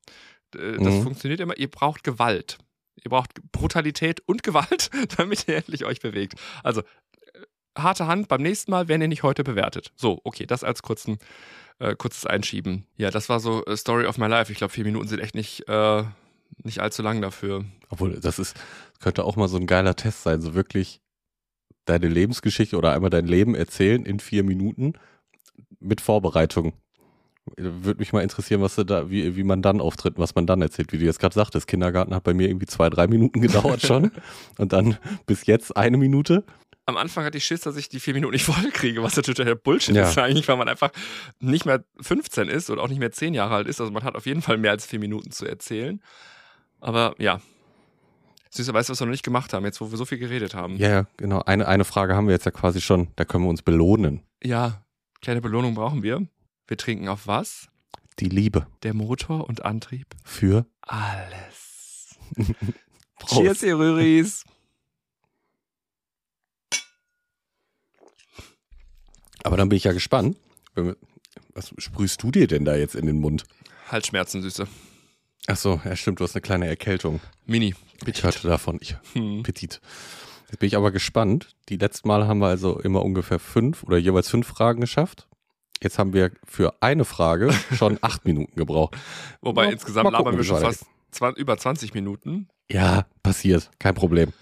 [0.54, 1.02] Äh, das Mhm.
[1.02, 1.56] funktioniert immer.
[1.58, 2.58] Ihr braucht Gewalt.
[3.02, 6.34] Ihr braucht Brutalität und Gewalt, damit ihr endlich euch bewegt.
[6.62, 6.84] Also, äh,
[7.78, 9.92] harte Hand beim nächsten Mal, wenn ihr nicht heute bewertet.
[9.96, 11.18] So, okay, das als kurzen,
[11.78, 12.86] äh, kurzes Einschieben.
[12.96, 14.50] Ja, das war so äh, Story of my life.
[14.50, 16.04] Ich glaube, vier Minuten sind echt nicht, äh,
[16.62, 17.64] nicht allzu lang dafür.
[17.90, 18.56] Obwohl, das ist,
[19.00, 21.00] könnte auch mal so ein geiler Test sein, so wirklich
[21.84, 24.94] deine Lebensgeschichte oder einmal dein Leben erzählen in vier Minuten
[25.78, 26.72] mit Vorbereitung.
[27.56, 30.60] Würde mich mal interessieren, was du da, wie, wie man dann auftritt, was man dann
[30.62, 31.66] erzählt, wie du jetzt gerade sagtest.
[31.66, 34.10] Kindergarten hat bei mir irgendwie zwei, drei Minuten gedauert schon.
[34.58, 36.44] und dann bis jetzt eine Minute.
[36.86, 39.38] Am Anfang hatte ich Schiss, dass ich die vier Minuten nicht voll kriege, was natürlich
[39.38, 40.08] total Bullshit Ja.
[40.08, 40.90] ist eigentlich, weil man einfach
[41.40, 43.80] nicht mehr 15 ist und auch nicht mehr 10 Jahre alt ist.
[43.80, 46.00] Also man hat auf jeden Fall mehr als vier Minuten zu erzählen.
[46.80, 47.40] Aber ja.
[48.50, 50.54] Süßer, weißt du, was wir noch nicht gemacht haben, jetzt wo wir so viel geredet
[50.54, 50.76] haben?
[50.76, 51.42] Ja, ja, genau.
[51.42, 53.08] Eine, eine Frage haben wir jetzt ja quasi schon.
[53.16, 54.22] Da können wir uns belohnen.
[54.42, 54.82] Ja,
[55.20, 56.26] kleine Belohnung brauchen wir.
[56.68, 57.68] Wir trinken auf was?
[58.18, 60.06] Die Liebe Der Motor und Antrieb?
[60.24, 62.16] für Alles.
[63.18, 63.34] Prost.
[63.34, 64.44] Cheers, ihr Rüris.
[69.44, 70.36] Aber dann bin ich ja gespannt.
[71.54, 73.44] Was sprühst du dir denn da jetzt in den Mund?
[73.90, 74.66] Halsschmerzen, Süße.
[75.46, 77.20] Ach so, ja stimmt, du hast eine kleine Erkältung.
[77.46, 77.74] Mini.
[78.04, 78.78] Ich hörte davon.
[78.80, 79.42] Ich, Hm.
[79.42, 79.80] Petit.
[80.50, 81.54] Jetzt bin ich aber gespannt.
[81.68, 85.28] Die letzten Male haben wir also immer ungefähr fünf oder jeweils fünf Fragen geschafft.
[85.82, 88.96] Jetzt haben wir für eine Frage schon acht Minuten gebraucht.
[89.40, 90.86] Wobei Mal- insgesamt gucken, labern wir schon fast
[91.36, 92.48] über 20 Minuten.
[92.70, 93.70] Ja, passiert.
[93.78, 94.32] Kein Problem.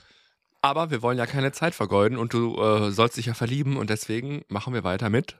[0.62, 3.90] Aber wir wollen ja keine Zeit vergeuden und du äh, sollst dich ja verlieben und
[3.90, 5.36] deswegen machen wir weiter mit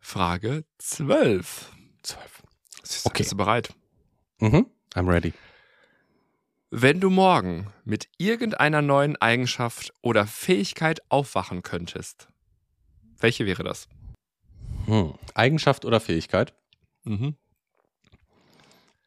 [0.00, 1.70] Frage 12.
[2.02, 2.42] Zwölf.
[2.82, 3.18] Süße, Okay.
[3.22, 3.72] Bist du bereit?
[4.40, 4.66] Mhm.
[4.94, 5.32] I'm ready.
[6.70, 12.28] Wenn du morgen mit irgendeiner neuen Eigenschaft oder Fähigkeit aufwachen könntest,
[13.18, 13.88] welche wäre das?
[14.86, 15.14] Hm.
[15.34, 16.54] Eigenschaft oder Fähigkeit?
[17.04, 17.36] Mhm.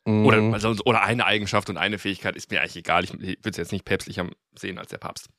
[0.06, 3.04] Mm, Oder, also, oder eine Eigenschaft und eine Fähigkeit ist mir eigentlich egal.
[3.04, 5.30] Ich würde es jetzt nicht päpstlicher sehen als der Papst.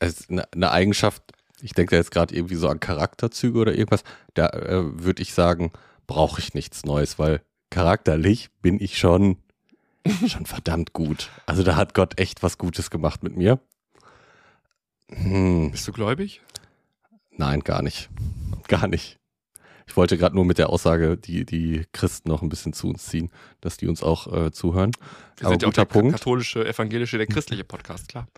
[0.00, 1.22] ist eine, eine Eigenschaft,
[1.62, 4.02] ich denke da jetzt gerade irgendwie so an Charakterzüge oder irgendwas,
[4.34, 5.72] da äh, würde ich sagen,
[6.06, 9.36] brauche ich nichts Neues, weil charakterlich bin ich schon,
[10.26, 11.30] schon verdammt gut.
[11.46, 13.60] Also da hat Gott echt was Gutes gemacht mit mir.
[15.08, 16.40] Hm, Bist du gläubig?
[17.36, 18.10] nein, gar nicht.
[18.68, 19.18] Gar nicht.
[19.86, 23.06] Ich wollte gerade nur mit der Aussage die, die Christen noch ein bisschen zu uns
[23.06, 24.92] ziehen, dass die uns auch äh, zuhören.
[25.36, 26.12] Wir Aber sind ja auch der Punkt.
[26.12, 28.28] katholische, evangelische, der christliche Podcast, klar.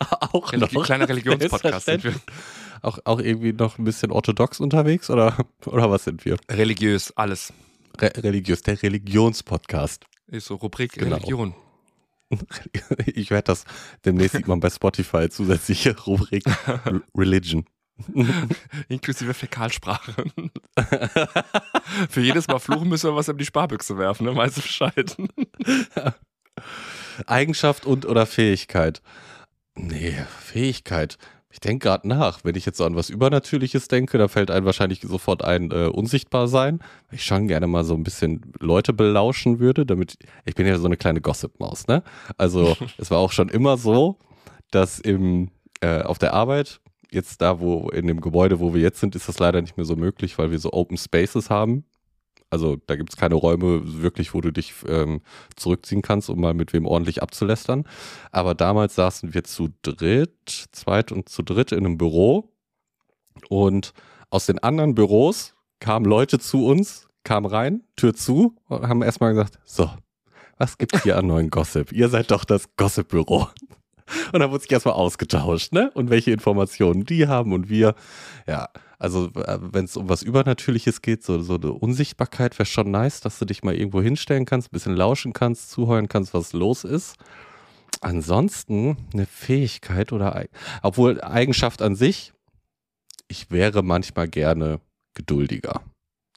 [0.32, 2.14] auch Religi kleiner Religionspodcast sind wir.
[2.80, 5.36] Auch, auch irgendwie noch ein bisschen orthodox unterwegs oder,
[5.66, 6.36] oder was sind wir?
[6.50, 7.52] Religiös, alles.
[8.00, 10.04] Re religiös, der Religionspodcast.
[10.28, 11.16] Ist so Rubrik Genau.
[11.16, 11.54] Religion.
[13.06, 13.64] Ich werde das,
[14.06, 17.66] demnächst sieht man bei Spotify zusätzliche Rubrik Re- Religion.
[18.88, 20.24] Inklusive Fäkalsprache.
[22.08, 24.36] Für jedes Mal fluchen müssen wir was in die Sparbüchse werfen, ne?
[24.36, 25.16] Weißt du Bescheid?
[27.26, 29.02] Eigenschaft und oder Fähigkeit?
[29.74, 31.18] Nee, Fähigkeit.
[31.50, 32.44] Ich denke gerade nach.
[32.44, 35.86] Wenn ich jetzt so an was Übernatürliches denke, da fällt einem wahrscheinlich sofort ein äh,
[35.86, 36.80] unsichtbar sein.
[37.10, 40.86] Ich schon gerne mal so ein bisschen Leute belauschen würde, damit ich bin ja so
[40.86, 42.02] eine kleine Gossip-Maus, ne?
[42.38, 44.18] Also es war auch schon immer so,
[44.70, 45.50] dass im
[45.82, 46.80] äh, auf der Arbeit
[47.12, 49.86] jetzt da, wo in dem Gebäude, wo wir jetzt sind, ist das leider nicht mehr
[49.86, 51.84] so möglich, weil wir so Open Spaces haben.
[52.50, 55.22] Also da gibt es keine Räume wirklich, wo du dich ähm,
[55.56, 57.84] zurückziehen kannst, um mal mit wem ordentlich abzulästern.
[58.30, 62.50] Aber damals saßen wir zu dritt, zweit und zu dritt in einem Büro.
[63.48, 63.94] Und
[64.28, 69.32] aus den anderen Büros kamen Leute zu uns, kamen rein, Tür zu und haben erstmal
[69.32, 69.90] gesagt, so,
[70.58, 71.90] was gibt's hier an neuen Gossip?
[71.90, 73.48] Ihr seid doch das Gossip-Büro.
[74.32, 75.90] Und dann wurde sich erstmal ausgetauscht, ne?
[75.94, 77.94] Und welche Informationen die haben und wir.
[78.46, 83.20] Ja, also wenn es um was Übernatürliches geht, so, so eine Unsichtbarkeit wäre schon nice,
[83.20, 86.84] dass du dich mal irgendwo hinstellen kannst, ein bisschen lauschen kannst, zuhören kannst, was los
[86.84, 87.16] ist.
[88.00, 90.44] Ansonsten eine Fähigkeit oder,
[90.82, 92.32] obwohl Eigenschaft an sich,
[93.28, 94.80] ich wäre manchmal gerne
[95.14, 95.82] geduldiger.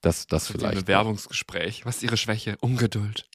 [0.01, 0.85] Das, das Das ist ein vielleicht.
[0.85, 1.85] Bewerbungsgespräch.
[1.85, 2.57] Was ist Ihre Schwäche?
[2.61, 3.27] Ungeduld.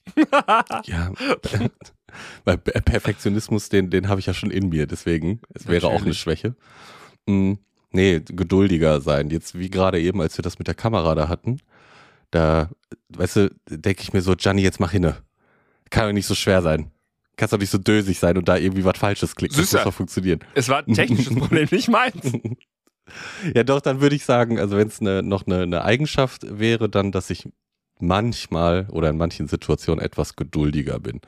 [0.85, 1.11] Ja,
[2.45, 6.01] weil Per- Perfektionismus, den, den habe ich ja schon in mir, deswegen, es wäre auch
[6.01, 6.13] eine.
[6.13, 6.55] Schwäche.
[7.27, 7.53] Mm,
[7.91, 9.29] nee, geduldiger sein.
[9.29, 11.59] Jetzt, wie gerade eben, als wir das mit der Kamera da hatten,
[12.31, 12.69] da,
[13.09, 15.17] weißt du, denke ich mir so, Gianni, jetzt mach hinne.
[15.89, 16.91] Kann doch nicht so schwer sein.
[17.35, 19.57] Kannst doch nicht so dösig sein und da irgendwie was Falsches klicken.
[19.57, 19.79] Das Süßer.
[19.79, 20.39] muss doch funktionieren.
[20.53, 22.15] Es war ein technisches Problem, nicht meins.
[23.53, 26.87] Ja, doch, dann würde ich sagen, also wenn es ne, noch eine ne Eigenschaft wäre,
[26.87, 27.49] dann, dass ich
[27.99, 31.19] manchmal oder in manchen Situationen etwas geduldiger bin,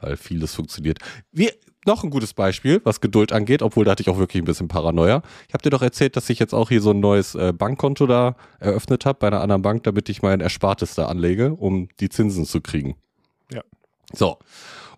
[0.00, 0.98] weil vieles funktioniert.
[1.32, 1.50] Wie,
[1.86, 4.68] noch ein gutes Beispiel, was Geduld angeht, obwohl da hatte ich auch wirklich ein bisschen
[4.68, 5.22] Paranoia.
[5.48, 8.06] Ich habe dir doch erzählt, dass ich jetzt auch hier so ein neues äh, Bankkonto
[8.06, 12.08] da eröffnet habe bei einer anderen Bank, damit ich mein Erspartes da anlege, um die
[12.08, 12.96] Zinsen zu kriegen.
[13.52, 13.62] Ja.
[14.12, 14.38] So.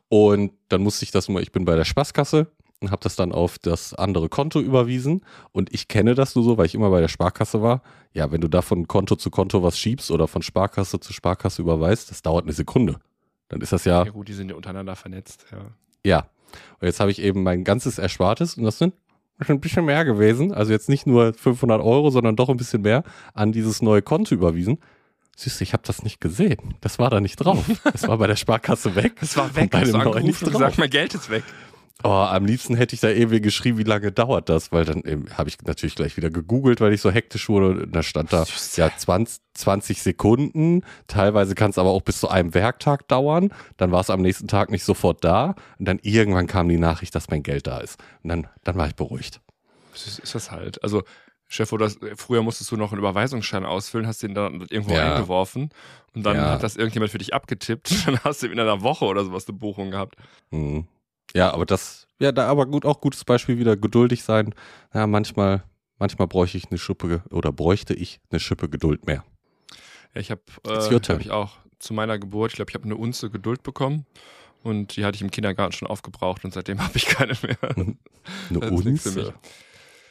[0.09, 2.49] Und dann musste ich das mal, ich bin bei der Spaßkasse
[2.81, 5.25] und habe das dann auf das andere Konto überwiesen.
[5.53, 7.83] Und ich kenne das nur so, weil ich immer bei der Sparkasse war.
[8.13, 11.63] Ja, wenn du da von Konto zu Konto was schiebst oder von Sparkasse zu Sparkasse
[11.63, 12.99] überweist, das dauert eine Sekunde.
[13.51, 14.05] Dann ist das ja.
[14.05, 15.59] Ja, gut, die sind ja untereinander vernetzt, ja.
[16.05, 16.31] Ja.
[16.81, 18.95] Und jetzt habe ich eben mein ganzes Erspartes, und das sind
[19.43, 22.83] schon ein bisschen mehr gewesen, also jetzt nicht nur 500 Euro, sondern doch ein bisschen
[22.83, 23.03] mehr,
[23.35, 24.79] an dieses neue Konto überwiesen.
[25.43, 26.75] Du, ich habe das nicht gesehen.
[26.81, 27.65] Das war da nicht drauf.
[27.85, 29.15] Das war bei der Sparkasse weg.
[29.21, 30.53] Das war weg, und bei dem neuen angerufen nicht drauf.
[30.53, 31.45] gesagt, mein Geld ist weg.
[32.03, 35.03] Oh, am liebsten hätte ich da irgendwie geschrieben, wie lange dauert das, weil dann
[35.37, 37.83] habe ich natürlich gleich wieder gegoogelt, weil ich so hektisch wurde.
[37.85, 38.45] Und da stand da,
[38.77, 40.83] ja, 20, 20 Sekunden.
[41.07, 43.53] Teilweise kann es aber auch bis zu einem Werktag dauern.
[43.77, 45.55] Dann war es am nächsten Tag nicht sofort da.
[45.79, 47.99] Und dann irgendwann kam die Nachricht, dass mein Geld da ist.
[48.23, 49.41] Und dann, dann war ich beruhigt.
[49.93, 50.83] Das ist, das halt.
[50.83, 51.03] Also,
[51.53, 55.15] Chef, das, früher musstest du noch einen Überweisungsschein ausfüllen, hast den dann irgendwo Ja.
[55.15, 55.71] eingeworfen
[56.15, 56.51] und dann Ja.
[56.53, 57.91] hat das irgendjemand für dich abgetippt.
[58.07, 60.15] Dann hast du in einer Woche oder sowas eine Buchung gehabt.
[60.53, 60.87] Hm.
[61.35, 64.55] Ja, aber das, ja, da aber gut, auch gutes Beispiel wieder geduldig sein.
[64.93, 65.65] Ja, manchmal,
[65.99, 69.25] manchmal bräuchte ich eine Schippe oder bräuchte ich eine Schippe Geduld mehr.
[70.15, 72.97] Ja, ich habe äh, hab ich auch zu meiner Geburt, ich glaube, ich habe eine
[72.97, 74.07] Unze Geduld bekommen
[74.63, 77.59] und die hatte ich im Kindergarten schon aufgebraucht und seitdem habe ich keine mehr.
[78.51, 78.71] Eine.
[78.71, 79.35] Unze.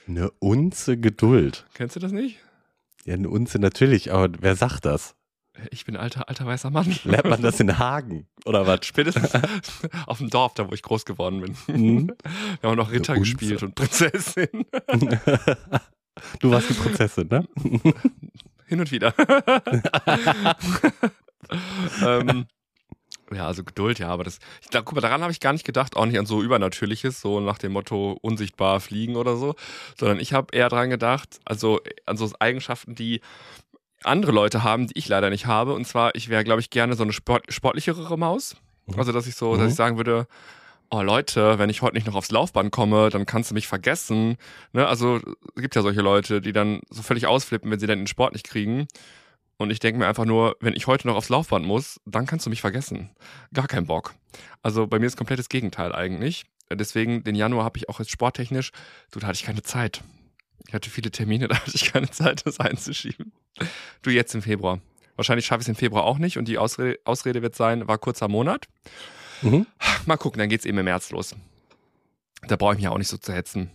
[0.07, 1.65] Eine Unze Geduld.
[1.73, 2.39] Kennst du das nicht?
[3.05, 5.15] Ja, eine Unze natürlich, aber wer sagt das?
[5.71, 6.95] Ich bin alter, alter weißer Mann.
[7.03, 8.27] Lernt man das in Hagen?
[8.45, 8.85] Oder was?
[8.85, 9.31] Spätestens
[10.05, 11.55] auf dem Dorf, da wo ich groß geworden bin.
[11.67, 12.11] Mhm.
[12.61, 14.65] Wir haben noch Ritter gespielt und Prinzessin.
[16.41, 17.47] Du warst die Prinzessin, ne?
[18.67, 19.13] Hin und wieder.
[22.03, 22.45] ähm,
[23.31, 25.65] ja, also Geduld, ja, aber das, ich, glaub, guck mal, daran habe ich gar nicht
[25.65, 29.55] gedacht, auch nicht an so Übernatürliches, so nach dem Motto unsichtbar fliegen oder so,
[29.97, 33.21] sondern ich habe eher dran gedacht, also an so Eigenschaften, die
[34.03, 35.73] andere Leute haben, die ich leider nicht habe.
[35.73, 38.55] Und zwar, ich wäre, glaube ich, gerne so eine Sport, sportlichere Maus.
[38.97, 39.69] Also, dass ich so, dass Mhm.
[39.69, 40.27] ich sagen würde,
[40.89, 44.37] oh Leute, wenn ich heute nicht noch aufs Laufband komme, dann kannst du mich vergessen.
[44.73, 44.87] Ne?
[44.87, 45.17] Also
[45.55, 48.33] es gibt ja solche Leute, die dann so völlig ausflippen, wenn sie dann den Sport
[48.33, 48.87] nicht kriegen.
[49.57, 52.45] Und ich denke mir einfach nur, wenn ich heute noch aufs Laufband muss, dann kannst
[52.45, 53.11] du mich vergessen.
[53.53, 54.15] Gar kein Bock.
[54.63, 56.45] Also bei mir ist komplettes Gegenteil eigentlich.
[56.71, 58.71] Deswegen, den Januar habe ich auch jetzt sporttechnisch,
[59.11, 60.01] du, da hatte ich keine Zeit.
[60.67, 63.31] Ich hatte viele Termine, da hatte ich keine Zeit, das einzuschieben.
[64.01, 64.79] Du jetzt im Februar.
[65.15, 67.97] Wahrscheinlich schaffe ich es im Februar auch nicht und die Ausrede, Ausrede wird sein, war
[67.97, 68.67] kurzer Monat.
[69.41, 69.65] Mhm.
[70.05, 71.35] Mal gucken, dann geht's eben im März los.
[72.47, 73.69] Da brauche ich mich auch nicht so zu hetzen.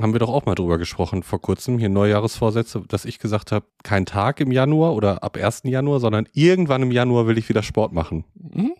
[0.00, 3.66] Haben wir doch auch mal drüber gesprochen vor kurzem, hier Neujahresvorsätze, dass ich gesagt habe,
[3.82, 5.62] kein Tag im Januar oder ab 1.
[5.64, 8.24] Januar, sondern irgendwann im Januar will ich wieder Sport machen.
[8.34, 8.72] Mhm.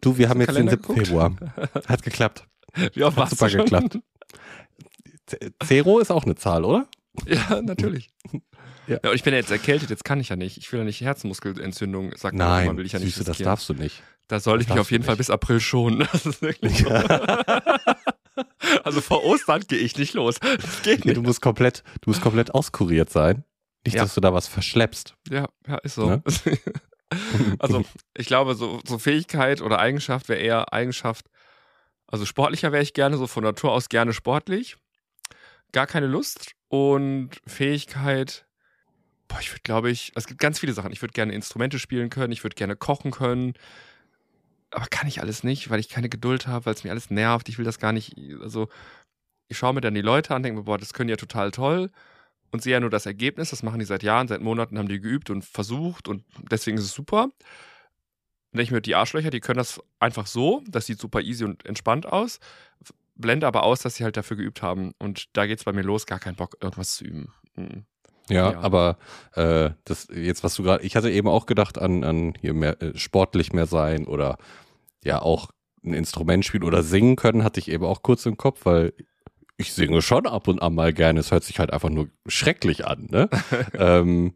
[0.00, 1.04] Du, wir haben du jetzt den Kalender 7.
[1.04, 1.32] Februar.
[1.88, 2.46] Hat geklappt.
[2.94, 3.60] Wie oft Hat super du schon?
[3.62, 3.98] geklappt.
[5.64, 6.86] Zero ist auch eine Zahl, oder?
[7.26, 8.10] Ja, natürlich.
[8.90, 8.98] Ja.
[9.02, 9.10] Ja.
[9.10, 10.56] und ich bin ja jetzt erkältet, jetzt kann ich ja nicht.
[10.58, 13.38] Ich will ja nicht Herzmuskelentzündung, sagt man Nein, immer, will ich ja nicht Süße, das
[13.38, 14.02] darfst du nicht.
[14.28, 16.06] Da soll ich mich auf jeden Fall bis April schonen.
[16.12, 16.90] Das ist wirklich so.
[18.84, 20.36] Also vor Ostern gehe ich nicht los.
[20.40, 21.16] Das geht Nee, nicht.
[21.16, 23.44] du musst komplett, du musst komplett auskuriert sein.
[23.84, 24.02] Nicht, Ja.
[24.02, 25.14] dass du da was verschleppst.
[25.28, 26.06] Ja, ja, ist so.
[26.08, 26.22] Ne?
[27.58, 27.84] Also,
[28.16, 31.26] ich glaube, so, so Fähigkeit oder Eigenschaft wäre eher Eigenschaft,
[32.06, 34.76] also sportlicher wäre ich gerne, so von Natur aus gerne sportlich.
[35.72, 36.52] Gar keine Lust.
[36.68, 38.46] Und Fähigkeit,
[39.30, 40.92] boah, ich würde, glaube ich, es gibt ganz viele Sachen.
[40.92, 43.54] Ich würde gerne Instrumente spielen können, ich würde gerne kochen können.
[44.72, 47.48] Aber kann ich alles nicht, weil ich keine Geduld habe, weil es mir alles nervt.
[47.48, 48.16] Ich will das gar nicht.
[48.40, 48.68] Also,
[49.48, 51.50] ich schaue mir dann die Leute an, denke mir, boah, das können die ja total
[51.52, 51.90] toll.
[52.52, 53.50] Und sehe ja nur das Ergebnis.
[53.50, 56.84] Das machen die seit Jahren, seit Monaten haben die geübt und versucht und deswegen ist
[56.84, 57.24] es super.
[57.24, 57.32] Und
[58.58, 60.62] denke ich mir, die Arschlöcher, die können das einfach so.
[60.66, 62.40] Das sieht super easy und entspannt aus.
[63.14, 64.92] Blende aber aus, dass sie halt dafür geübt haben.
[64.98, 67.32] Und da geht's bei mir los, gar keinen Bock, irgendwas zu üben.
[67.54, 67.84] Mhm.
[68.30, 68.60] Ja, Ja.
[68.60, 68.96] aber
[69.34, 72.80] äh, das jetzt, was du gerade, ich hatte eben auch gedacht an, an hier mehr
[72.82, 74.38] äh, sportlich mehr sein oder
[75.04, 75.50] ja auch
[75.84, 78.92] ein Instrument spielen oder singen können, hatte ich eben auch kurz im Kopf, weil
[79.56, 81.20] ich singe schon ab und an mal gerne.
[81.20, 83.28] Es hört sich halt einfach nur schrecklich an, ne?
[83.74, 84.34] ähm,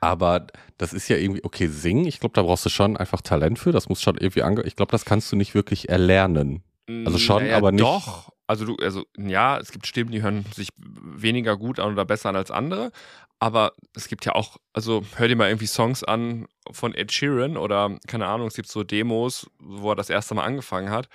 [0.00, 3.58] aber das ist ja irgendwie, okay, singen, ich glaube, da brauchst du schon einfach Talent
[3.58, 3.72] für.
[3.72, 4.62] Das muss schon irgendwie ange.
[4.64, 6.62] Ich glaube, das kannst du nicht wirklich erlernen.
[7.04, 8.32] Also schon, Naja, aber nicht- Doch.
[8.48, 12.30] Also du, also ja, es gibt Stimmen, die hören sich weniger gut an oder besser
[12.30, 12.90] an als andere.
[13.38, 17.56] Aber es gibt ja auch, also hör dir mal irgendwie Songs an von Ed Sheeran
[17.56, 21.08] oder keine Ahnung, es gibt so Demos, wo er das erste Mal angefangen hat.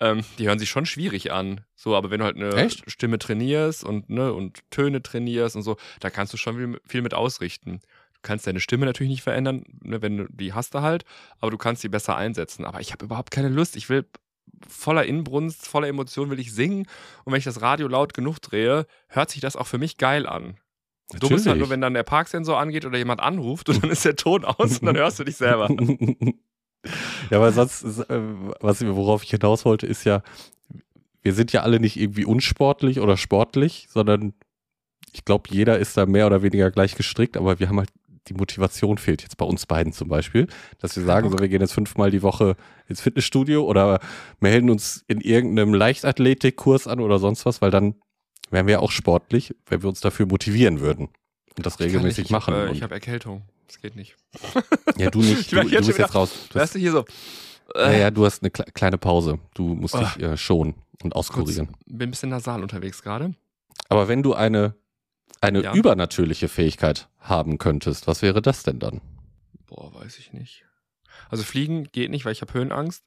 [0.00, 1.60] Ähm, die hören sich schon schwierig an.
[1.76, 2.90] So, aber wenn du halt eine Echt?
[2.90, 7.02] Stimme trainierst und, ne, und Töne trainierst und so, da kannst du schon viel, viel
[7.02, 7.80] mit ausrichten.
[8.14, 11.04] Du kannst deine Stimme natürlich nicht verändern, ne, wenn du die hast du halt,
[11.38, 12.64] aber du kannst sie besser einsetzen.
[12.64, 13.76] Aber ich habe überhaupt keine Lust.
[13.76, 14.04] Ich will
[14.68, 16.86] voller Inbrunst, voller Emotion will ich singen.
[17.24, 20.26] Und wenn ich das Radio laut genug drehe, hört sich das auch für mich geil
[20.26, 20.56] an.
[21.18, 24.04] Du bist halt nur, wenn dann der Parksensor angeht oder jemand anruft und dann ist
[24.04, 25.68] der Ton aus und dann hörst du dich selber.
[27.30, 28.20] ja, weil sonst, ist, äh,
[28.60, 30.22] was, worauf ich hinaus wollte, ist ja,
[31.20, 34.32] wir sind ja alle nicht irgendwie unsportlich oder sportlich, sondern
[35.12, 37.90] ich glaube, jeder ist da mehr oder weniger gleich gestrickt, aber wir haben halt
[38.28, 40.46] die Motivation fehlt jetzt bei uns beiden zum Beispiel,
[40.78, 42.56] dass wir sagen, so, wir gehen jetzt fünfmal die Woche
[42.88, 44.00] ins Fitnessstudio oder
[44.40, 47.94] melden uns in irgendeinem Leichtathletikkurs an oder sonst was, weil dann
[48.50, 51.08] wären wir auch sportlich, wenn wir uns dafür motivieren würden
[51.56, 52.54] und das regelmäßig ich machen.
[52.54, 53.42] Äh, ich habe Erkältung.
[53.66, 54.16] Das geht nicht.
[54.98, 56.30] ja, du nicht, Ich du, war du jetzt bist jetzt raus.
[56.52, 57.04] Du hast, du, hier so.
[57.74, 59.38] Äh, ja, du hast eine kle- kleine Pause.
[59.54, 61.68] Du musst dich äh, schonen und kurz, auskurieren.
[61.86, 63.34] bin ein bisschen nasal unterwegs gerade.
[63.88, 64.74] Aber wenn du eine,
[65.42, 65.74] eine Ja.
[65.74, 69.00] übernatürliche Fähigkeit haben könntest, was wäre das denn dann?
[69.66, 70.64] Boah, weiß ich nicht.
[71.28, 73.04] Also fliegen geht nicht, weil ich habe Höhenangst.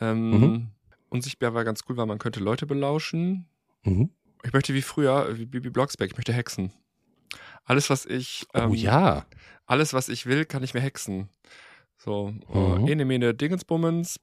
[0.00, 0.70] Ähm, Mhm.
[1.10, 3.46] Unsichtbar war ganz cool, weil man könnte Leute belauschen.
[3.82, 4.10] Mhm.
[4.44, 6.70] Ich möchte wie früher, wie Bibi Blocksberg, ich möchte hexen.
[7.64, 9.24] Alles, was ich, ähm, oh ja.
[9.66, 11.28] alles, was ich will, kann ich mir hexen.
[12.00, 12.86] So, Mhm.
[12.86, 14.20] äh, ene, mene, Dingensbummens,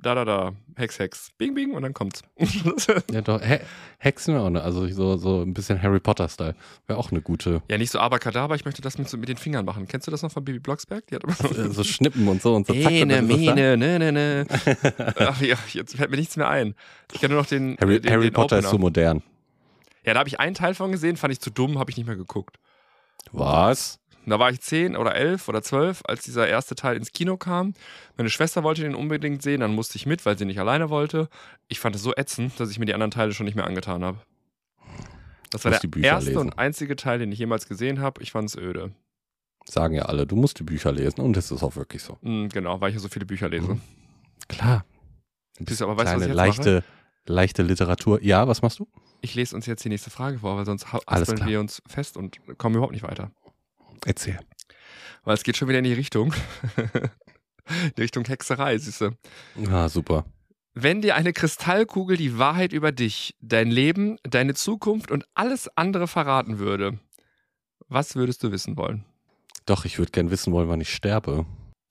[0.00, 2.22] da, da, da, Hex, Hex, bing, bing, und dann kommt's.
[3.12, 3.42] Ja, doch.
[3.42, 3.58] He
[3.98, 6.54] Hexen wäre auch ne, also so, so ein bisschen Harry Potter-Style.
[6.86, 7.60] Wäre auch eine gute.
[7.70, 9.86] ja, nicht so Abracadabra, ich möchte das mit, so mit den Fingern machen.
[9.86, 11.06] Kennst du das noch von Bibi Blocksberg?
[11.08, 12.72] Die hat immer so, äh, so Schnippen und so und so.
[12.72, 14.46] zack, Ene, mene, ne, ne, ne.
[15.18, 16.74] Ach ja, jetzt fällt mir nichts mehr ein.
[17.12, 18.70] Ich kenne nur noch den, Harry, den, Harry den Potter ist Opener.
[18.70, 19.22] so modern.
[20.06, 22.06] Ja, da habe ich einen Teil von gesehen, fand ich zu dumm, habe ich nicht
[22.06, 22.56] mehr geguckt.
[23.32, 23.98] Was?
[24.26, 27.72] Da war ich zehn oder elf oder zwölf, als dieser erste Teil ins Kino kam.
[28.16, 31.28] Meine Schwester wollte den unbedingt sehen, dann musste ich mit, weil sie nicht alleine wollte.
[31.68, 34.04] Ich fand es so ätzend, dass ich mir die anderen Teile schon nicht mehr angetan
[34.04, 34.18] habe.
[35.50, 36.40] Das war der erste lesen.
[36.40, 38.22] und einzige Teil, den ich jemals gesehen habe.
[38.22, 38.92] Ich fand es öde.
[39.64, 42.18] Sagen ja alle, du musst die Bücher lesen und das ist auch wirklich so.
[42.20, 43.74] Mm, genau, weil ich ja so viele Bücher lese.
[43.74, 43.80] Mhm.
[44.48, 44.84] Klar.
[45.58, 46.84] Du, aber weißt du, was Kleine, ich jetzt leichte,
[47.26, 48.22] leichte Literatur.
[48.22, 48.88] Ja, was machst du?
[49.20, 52.38] Ich lese uns jetzt die nächste Frage vor, weil sonst haspeln wir uns fest und
[52.58, 53.30] kommen überhaupt nicht weiter.
[54.04, 54.38] Erzähl.
[55.24, 56.34] Weil es geht schon wieder in die Richtung.
[57.96, 59.10] die Richtung Hexerei, siehst du.
[59.70, 60.24] Ah, super.
[60.74, 66.06] Wenn dir eine Kristallkugel die Wahrheit über dich, dein Leben, deine Zukunft und alles andere
[66.06, 66.98] verraten würde,
[67.88, 69.04] was würdest du wissen wollen?
[69.66, 71.46] Doch, ich würde gern wissen wollen, wann ich sterbe.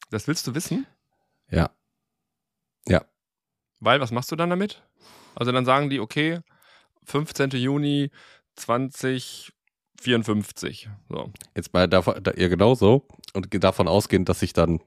[0.09, 0.87] Das willst du wissen?
[1.51, 1.69] Ja.
[3.79, 4.81] Weil, was machst du dann damit?
[5.35, 6.39] Also dann sagen die, okay,
[7.05, 7.51] 15.
[7.51, 8.09] Juni
[9.97, 10.89] 2054.
[11.09, 11.31] So.
[11.55, 13.07] Jetzt mal davon, da, ja, genau so.
[13.33, 14.79] Und davon ausgehend, dass ich dann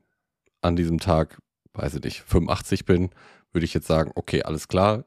[0.61, 1.39] an diesem Tag,
[1.75, 3.11] weiß ich nicht, 85 bin,
[3.53, 5.05] würde ich jetzt sagen, okay, alles klar.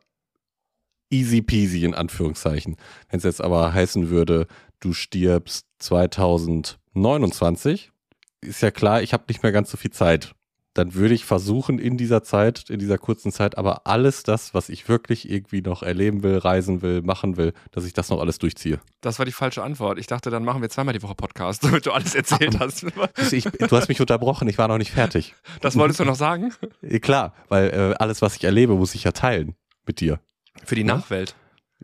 [1.09, 2.75] Easy peasy in Anführungszeichen.
[3.09, 4.47] Wenn es jetzt aber heißen würde,
[4.79, 7.91] du stirbst 2029,
[8.41, 10.33] ist ja klar, ich habe nicht mehr ganz so viel Zeit.
[10.75, 14.69] Dann würde ich versuchen, in dieser Zeit, in dieser kurzen Zeit, aber alles das, was
[14.69, 18.39] ich wirklich irgendwie noch erleben will, reisen will, machen will, dass ich das noch alles
[18.39, 18.79] durchziehe.
[19.01, 19.99] Das war die falsche Antwort.
[19.99, 22.85] Ich dachte, dann machen wir zweimal die Woche Podcast, damit du alles erzählt hast.
[23.31, 25.35] Ich, du hast mich unterbrochen, ich war noch nicht fertig.
[25.61, 26.53] Das wolltest du noch sagen?
[26.81, 29.55] Eh, Klar, weil äh, alles, was ich erlebe, muss ich ja teilen
[29.85, 30.19] mit dir.
[30.65, 30.95] Für die Ja.
[30.97, 31.35] Nachwelt.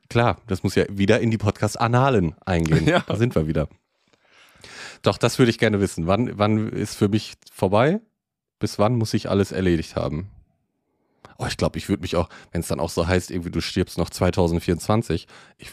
[0.09, 2.87] Klar, das muss ja wieder in die Podcast-Annalen eingehen.
[2.87, 3.01] Ja.
[3.07, 3.67] Da sind wir wieder.
[5.03, 6.07] Doch, das würde ich gerne wissen.
[6.07, 7.99] Wann, wann ist für mich vorbei?
[8.59, 10.29] Bis wann muss ich alles erledigt haben?
[11.37, 13.61] Oh, ich glaube, ich würde mich auch, wenn es dann auch so heißt, irgendwie du
[13.61, 15.71] stirbst noch 2024, ich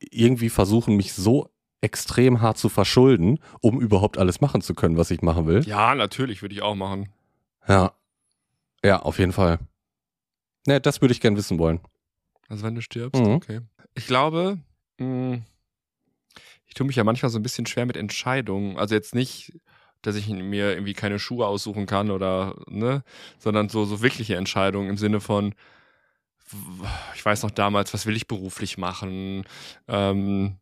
[0.00, 1.48] irgendwie versuchen, mich so
[1.80, 5.64] extrem hart zu verschulden, um überhaupt alles machen zu können, was ich machen will.
[5.66, 7.08] Ja, natürlich würde ich auch machen.
[7.68, 7.92] Ja.
[8.84, 9.58] Ja, auf jeden Fall.
[10.66, 11.80] Ne, das würde ich gern wissen wollen.
[12.48, 13.34] Also wenn du stirbst, Mhm.
[13.34, 13.60] okay.
[13.94, 14.58] Ich glaube,
[14.98, 15.38] mh,
[16.66, 18.76] ich tue mich ja manchmal so ein bisschen schwer mit Entscheidungen.
[18.76, 19.52] Also jetzt nicht,
[20.06, 23.02] dass ich mir irgendwie keine Schuhe aussuchen kann oder, ne,
[23.38, 25.54] sondern so, so wirkliche Entscheidungen im Sinne von,
[27.14, 29.44] ich weiß noch damals, was will ich beruflich machen?
[29.88, 30.56] Ähm,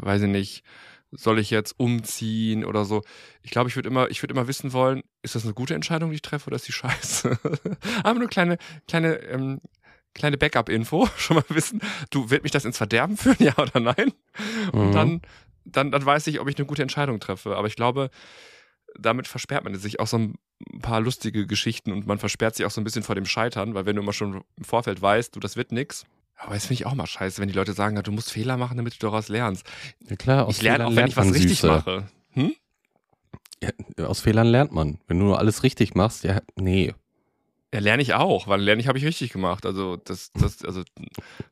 [0.00, 0.64] weiß ich nicht,
[1.10, 3.02] soll ich jetzt umziehen oder so?
[3.42, 6.10] Ich glaube, ich würde immer, ich würde immer wissen wollen, ist das eine gute Entscheidung,
[6.10, 7.38] die ich treffe, oder ist die scheiße?
[8.04, 8.56] Aber nur kleine,
[8.88, 9.60] kleine, ähm,
[10.14, 11.80] kleine Backup-Info, schon mal wissen,
[12.10, 14.12] du, wird mich das ins Verderben führen, ja oder nein?
[14.72, 14.92] Und Mhm.
[14.92, 15.20] dann,
[15.64, 17.56] dann, dann weiß ich, ob ich eine gute Entscheidung treffe.
[17.56, 18.10] Aber ich glaube,
[18.98, 20.34] damit versperrt man sich auch so ein
[20.80, 23.86] paar lustige Geschichten und man versperrt sich auch so ein bisschen vor dem Scheitern, weil
[23.86, 26.04] wenn du immer schon im Vorfeld weißt, du, das wird nix.
[26.36, 28.76] Aber das finde ich auch mal scheiße, wenn die Leute sagen, du musst Fehler machen,
[28.76, 29.64] damit du daraus lernst.
[30.08, 31.66] Ja, klar, aus ich lerne Fehlern auch, wenn ich was richtig Süße.
[31.66, 32.08] mache.
[32.30, 32.52] Hm?
[33.62, 34.98] Ja, aus Fehlern lernt man.
[35.06, 36.94] Wenn du nur alles richtig machst, ja, nee.
[37.74, 39.64] Ja, lerne ich auch, weil lerne ich habe ich richtig gemacht.
[39.64, 40.82] Also das, das, also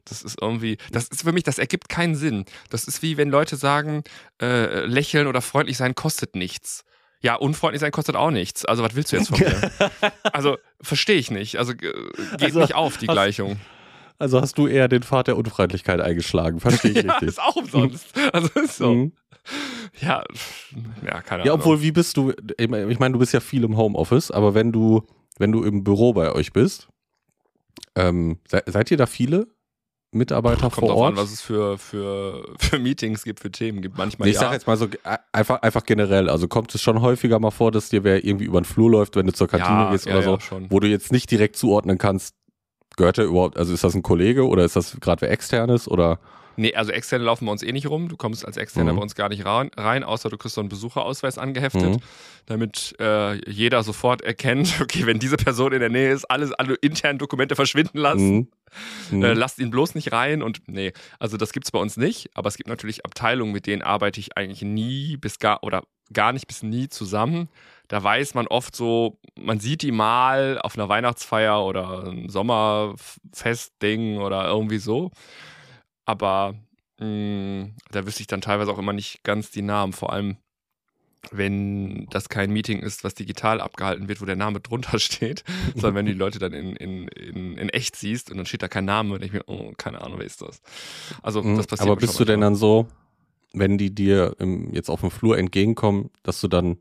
[0.04, 2.44] das ist irgendwie, das ist für mich, das ergibt keinen Sinn.
[2.68, 4.04] Das ist wie wenn Leute sagen,
[4.42, 6.84] äh, lächeln oder freundlich sein kostet nichts.
[7.22, 8.64] Ja, unfreundlich sein kostet auch nichts.
[8.66, 9.70] Also was willst du jetzt von mir?
[10.32, 11.56] also verstehe ich nicht.
[11.56, 11.94] Also geht
[12.40, 13.58] Also, nicht auf die hast- Gleichung.
[14.18, 17.28] Also hast du eher den Pfad der Unfreundlichkeit eingeschlagen, verstehe ich Ja, richtig.
[17.30, 18.08] ist auch umsonst.
[18.34, 18.92] Also ist so.
[18.94, 19.12] Mhm.
[20.02, 20.22] Ja,
[21.06, 21.60] ja, keine Ja, Ahnung.
[21.60, 25.02] obwohl, wie bist du, ich meine, du bist ja viel im Homeoffice, aber wenn du,
[25.40, 26.88] wenn du im Büro bei euch bist,
[27.96, 29.48] ähm, se, seid ihr da viele
[30.12, 31.12] Mitarbeiter Kommt vor Ort?
[31.12, 33.96] an, was es für, für, für Meetings gibt, für Themen gibt.
[33.96, 34.42] Manchmal Nee, ich ja.
[34.42, 34.86] sag jetzt mal so
[35.32, 36.28] einfach, einfach generell.
[36.28, 39.16] Also kommt es schon häufiger mal vor, dass dir wer irgendwie über den Flur läuft,
[39.16, 40.70] wenn du zur Kantine ja, gehst ja, oder so, schon.
[40.70, 42.34] wo du jetzt nicht direkt zuordnen kannst,
[42.96, 46.18] gehört der überhaupt, also ist das ein Kollege oder ist das gerade wer externes oder
[46.60, 48.08] Nee, also externe laufen bei uns eh nicht rum.
[48.08, 48.96] Du kommst als Externer Mhm.
[48.96, 52.00] bei uns gar nicht rein, außer du kriegst so einen Besucherausweis angeheftet, Mhm.
[52.46, 56.74] damit äh, jeder sofort erkennt, okay, wenn diese Person in der Nähe ist, alles, alle
[56.74, 58.34] internen Dokumente verschwinden lassen.
[58.36, 58.48] Mhm.
[59.10, 59.22] Mhm.
[59.24, 62.48] Äh, lasst ihn bloß nicht rein und nee, also das gibt's bei uns nicht, aber
[62.48, 65.82] es gibt natürlich Abteilungen, mit denen arbeite ich eigentlich nie bis gar oder
[66.12, 67.48] gar nicht bis nie zusammen.
[67.88, 74.18] Da weiß man oft so, man sieht die mal auf einer Weihnachtsfeier oder ein Sommerfestding
[74.18, 75.10] oder irgendwie so.
[76.10, 76.56] Aber
[76.98, 80.38] mh, da wüsste ich dann teilweise auch immer nicht ganz die Namen, vor allem
[81.30, 85.44] wenn das kein Meeting ist, was digital abgehalten wird, wo der Name drunter steht,
[85.74, 88.62] sondern wenn du die Leute dann in, in, in, in echt siehst und dann steht
[88.62, 90.60] da kein Name, denke ich mir, oh, keine Ahnung, wer ist das?
[91.22, 91.56] Also Mhm.
[91.58, 92.88] das passiert Aber bist du denn dann so,
[93.52, 96.78] wenn die dir im, jetzt auf dem Flur entgegenkommen, dass du dann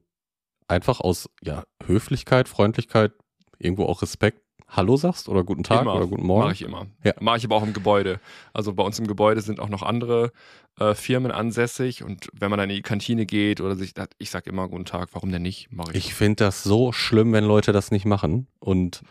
[0.68, 3.12] einfach aus ja, Höflichkeit, Freundlichkeit,
[3.60, 4.42] irgendwo auch Respekt
[4.72, 5.96] Hallo sagst oder guten Tag Immer.
[5.96, 6.44] oder guten Morgen?
[6.44, 6.86] Mache ich immer.
[7.04, 7.14] Ja.
[7.20, 8.20] Mache ich aber auch im Gebäude.
[8.54, 10.32] Also bei uns im Gebäude sind auch noch andere
[10.80, 14.46] äh, Firmen ansässig und wenn man dann in die Kantine geht oder sich, ich sag
[14.48, 15.72] immer guten Tag, warum denn nicht?
[15.72, 15.98] Mache ich.
[16.08, 18.48] Ich finde das so schlimm, wenn Leute das nicht machen.
[18.60, 19.02] Und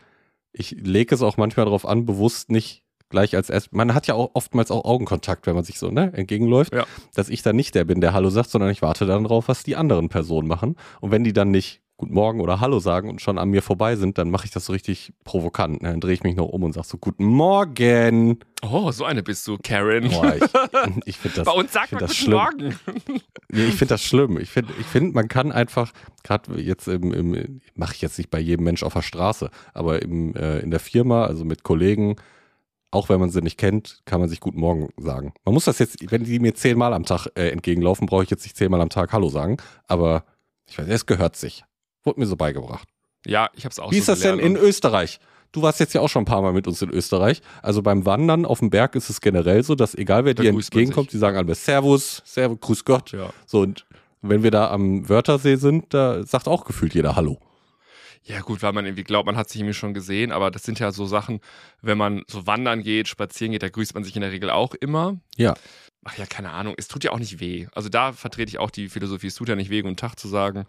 [0.52, 3.72] ich lege es auch manchmal darauf an, bewusst nicht gleich als erst.
[3.72, 6.84] Man hat ja auch oftmals auch Augenkontakt, wenn man sich so ne, entgegenläuft, Ja.
[7.14, 9.62] dass ich dann nicht der bin, der Hallo sagt, sondern ich warte dann drauf, was
[9.62, 10.76] die anderen Personen machen.
[11.00, 13.96] Und wenn die dann nicht Guten Morgen oder Hallo sagen und schon an mir vorbei
[13.96, 15.82] sind, dann mache ich das so richtig provokant.
[15.82, 15.90] Ne?
[15.90, 18.38] Dann drehe ich mich noch um und sage so Guten Morgen.
[18.62, 20.08] oh, so eine bist du, Karen.
[20.08, 20.42] Boah, ich
[21.06, 22.78] ich finde das, bei uns sagt man das guten Morgen.
[23.50, 24.38] Nee, ich finde das schlimm.
[24.38, 25.90] Ich finde, ich find, man kann einfach,
[26.22, 30.02] gerade jetzt im, im mache ich jetzt nicht bei jedem Mensch auf der Straße, aber
[30.02, 32.16] im, äh, in der Firma, also mit Kollegen,
[32.92, 35.32] auch wenn man sie nicht kennt, kann man sich Guten Morgen sagen.
[35.44, 38.44] Man muss das jetzt, wenn die mir zehnmal am Tag äh, entgegenlaufen, brauche ich jetzt
[38.44, 39.56] nicht zehnmal am Tag Hallo sagen,
[39.88, 40.22] aber
[40.68, 41.64] ich weiß, es gehört sich.
[42.04, 42.88] Wurde mir so beigebracht.
[43.26, 45.20] Ja, ich hab's auch Wie so ist das denn in Österreich?
[45.52, 47.40] Du warst jetzt ja auch schon ein paar Mal mit uns in Österreich.
[47.62, 50.50] Also beim Wandern auf dem Berg ist es generell so, dass egal wer Da dir
[50.50, 53.12] entgegenkommt, die sagen alle Servus, Servus, Grüß Gott.
[53.12, 53.30] Ja.
[53.46, 53.86] So, und
[54.20, 57.38] wenn wir da am Wörthersee sind, da sagt auch gefühlt jeder Hallo.
[58.24, 60.78] Ja, gut, weil man irgendwie glaubt, man hat sich irgendwie schon gesehen, aber das sind
[60.78, 61.40] ja so Sachen,
[61.80, 64.74] wenn man so wandern geht, spazieren geht, da grüßt man sich in der Regel auch
[64.74, 65.16] immer.
[65.36, 65.54] Ja.
[66.04, 67.68] Ach ja, keine Ahnung, es tut ja auch nicht weh.
[67.74, 70.28] Also da vertrete ich auch die Philosophie, es tut ja nicht weh, guten Tag zu
[70.28, 70.66] sagen,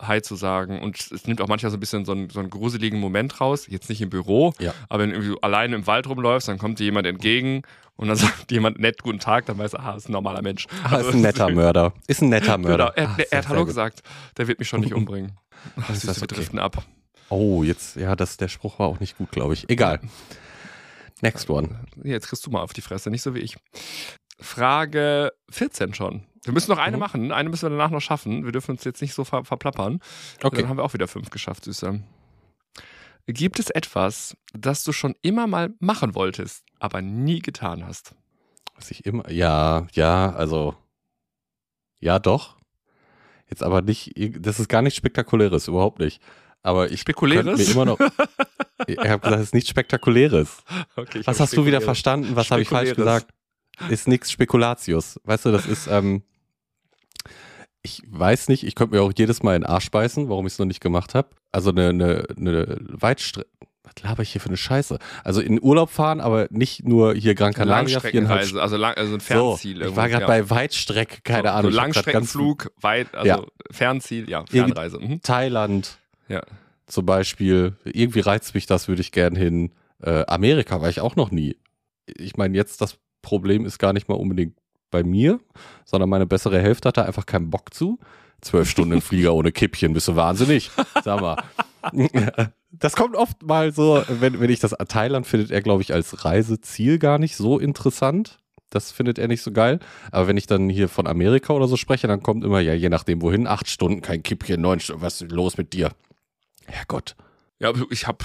[0.00, 2.50] Hi zu sagen und es nimmt auch manchmal so ein bisschen so einen, so einen
[2.50, 4.74] gruseligen Moment raus, jetzt nicht im Büro, Ja.
[4.88, 7.62] aber wenn du alleine im Wald rumläufst, dann kommt dir jemand entgegen
[7.96, 10.66] und dann sagt jemand nett guten Tag, dann weißt du, aha, ist ein normaler Mensch.
[10.84, 11.92] Ah, ist ein netter Mörder.
[12.06, 12.92] Ist ein netter Genau, Mörder.
[12.96, 13.68] er, Ah, er hat sehr Hallo gut.
[13.68, 14.02] gesagt,
[14.36, 15.32] der wird mich schon nicht umbringen.
[15.80, 16.34] Ach, ist das wir okay.
[16.36, 16.84] driften ab.
[17.28, 19.68] Oh, jetzt, ja, das, der Spruch war auch nicht gut, glaube ich.
[19.68, 20.00] Egal.
[21.22, 21.80] Next one.
[22.04, 23.56] Jetzt kriegst du mal auf die Fresse, nicht so wie ich.
[24.40, 26.22] Frage 14 schon.
[26.46, 27.00] Wir müssen noch eine Mhm.
[27.00, 27.32] machen.
[27.32, 28.44] Eine müssen wir danach noch schaffen.
[28.44, 30.00] Wir dürfen uns jetzt nicht so ver verplappern.
[30.42, 30.60] Okay.
[30.62, 32.00] Dann haben wir auch wieder fünf geschafft, Süße.
[33.26, 38.14] Gibt es etwas, das du schon immer mal machen wolltest, aber nie getan hast?
[38.76, 40.76] Was ich immer, ja, ja, also,
[41.98, 42.56] ja, doch.
[43.48, 44.12] Jetzt aber nicht,
[44.44, 46.20] das ist gar nichts Spektakuläres, überhaupt nicht.
[46.62, 47.58] Aber ich Spekuläres?
[47.58, 47.98] mir immer noch,
[48.86, 50.58] ich habe gesagt, es ist nichts Spektakuläres.
[50.94, 52.36] Okay, Was hast du wieder verstanden?
[52.36, 53.28] Was habe ich falsch gesagt?
[53.88, 55.20] Ist nichts Spekulatius.
[55.24, 56.22] Weißt du, das ist, ähm,
[57.86, 60.54] ich weiß nicht, ich könnte mir auch jedes Mal in den Arsch beißen, warum ich
[60.54, 61.28] es noch nicht gemacht habe.
[61.52, 63.48] Also eine, eine, eine Weitstrecke.
[63.84, 64.98] Was laber ich hier für eine Scheiße?
[65.22, 69.20] Also in Urlaub fahren, aber nicht nur hier Gran Canaria, Langstreckenreise, also, lang, also ein
[69.20, 69.76] So, Fernziel.
[69.76, 71.62] ich irgendwo, war gerade bei Weitstrecke, keine so, Ahnung.
[71.62, 73.42] So ich Langstreckenflug, weit, also Ja.
[73.70, 74.98] Fernziel, ja, Fernreise.
[74.98, 75.22] Mhm.
[75.22, 76.42] Thailand Ja.
[76.86, 77.76] zum Beispiel.
[77.84, 79.70] Irgendwie reizt mich das, würde ich gern hin.
[80.02, 81.56] Äh, Amerika war ich auch noch nie.
[82.06, 84.56] Ich meine, jetzt das Problem ist gar nicht mal unbedingt
[84.96, 85.40] bei mir,
[85.84, 87.98] sondern meine bessere Hälfte hat da einfach keinen Bock zu.
[88.40, 90.70] Zwölf Stunden im Flieger ohne Kippchen, bist du wahnsinnig.
[91.04, 91.36] Sag mal.
[92.78, 96.26] Das kommt oft mal so, wenn, wenn ich das Thailand findet er, glaube ich, als
[96.26, 98.38] Reiseziel gar nicht so interessant.
[98.68, 99.78] Das findet er nicht so geil.
[100.10, 102.90] Aber wenn ich dann hier von Amerika oder so spreche, dann kommt immer, ja, je
[102.90, 105.92] nachdem wohin, acht Stunden, kein Kippchen, neun Stunden, was ist los mit dir?
[106.66, 107.16] Herrgott.
[107.60, 108.24] Ja, ich habe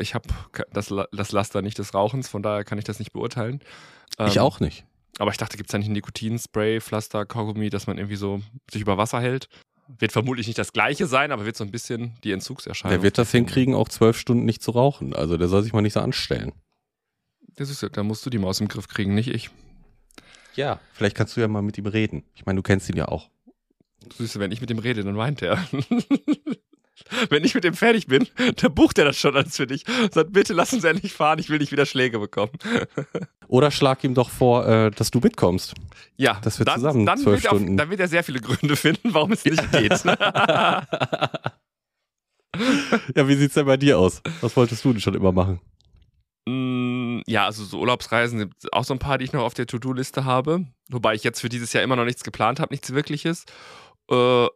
[0.00, 0.24] ich hab
[0.72, 3.60] das, das Laster nicht des Rauchens, von daher kann ich das nicht beurteilen.
[4.26, 4.86] Ich Ähm, auch nicht.
[5.18, 8.40] Aber ich dachte, gibt es da nicht ein Nikotinspray, Pflaster, Kaugummi, dass man irgendwie so
[8.70, 9.48] sich über Wasser hält?
[9.98, 12.96] Wird vermutlich nicht das gleiche sein, aber wird so ein bisschen die Entzugserscheinung.
[12.96, 15.14] Der wird das hinkriegen, auch zwölf Stunden nicht zu rauchen.
[15.14, 16.52] Also der soll sich mal nicht so anstellen.
[17.56, 19.50] Das ist, ja- da musst du die Maus im Griff kriegen, nicht ich.
[20.54, 20.80] Ja.
[20.94, 22.24] Vielleicht kannst du ja mal mit ihm reden.
[22.34, 23.28] Ich meine, du kennst ihn ja auch.
[24.18, 25.62] Du, wenn ich mit dem rede, dann weint er.
[27.30, 29.84] wenn ich mit dem fertig bin, dann bucht er das schon alles für dich.
[30.12, 32.52] Sagt, bitte lass uns endlich fahren, ich will nicht wieder Schläge bekommen.
[33.48, 35.74] Oder schlag ihm doch vor, äh, dass du mitkommst.
[36.16, 38.40] Ja, Dass wir dann, zusammen dann zwölf wird er Stunden- dann wird er sehr viele
[38.40, 39.92] Gründe finden, warum es nicht geht.
[43.16, 44.20] Ja, wie sieht's denn bei dir aus?
[44.42, 45.60] Was wolltest du denn schon immer machen?
[46.46, 49.66] Mm, Ja, also so Urlaubsreisen sind auch so ein paar, die ich noch auf der
[49.66, 50.66] To-Do-Liste habe.
[50.90, 53.44] Wobei ich jetzt für dieses Jahr immer noch nichts geplant habe, nichts Wirkliches.
[54.10, 54.46] Äh,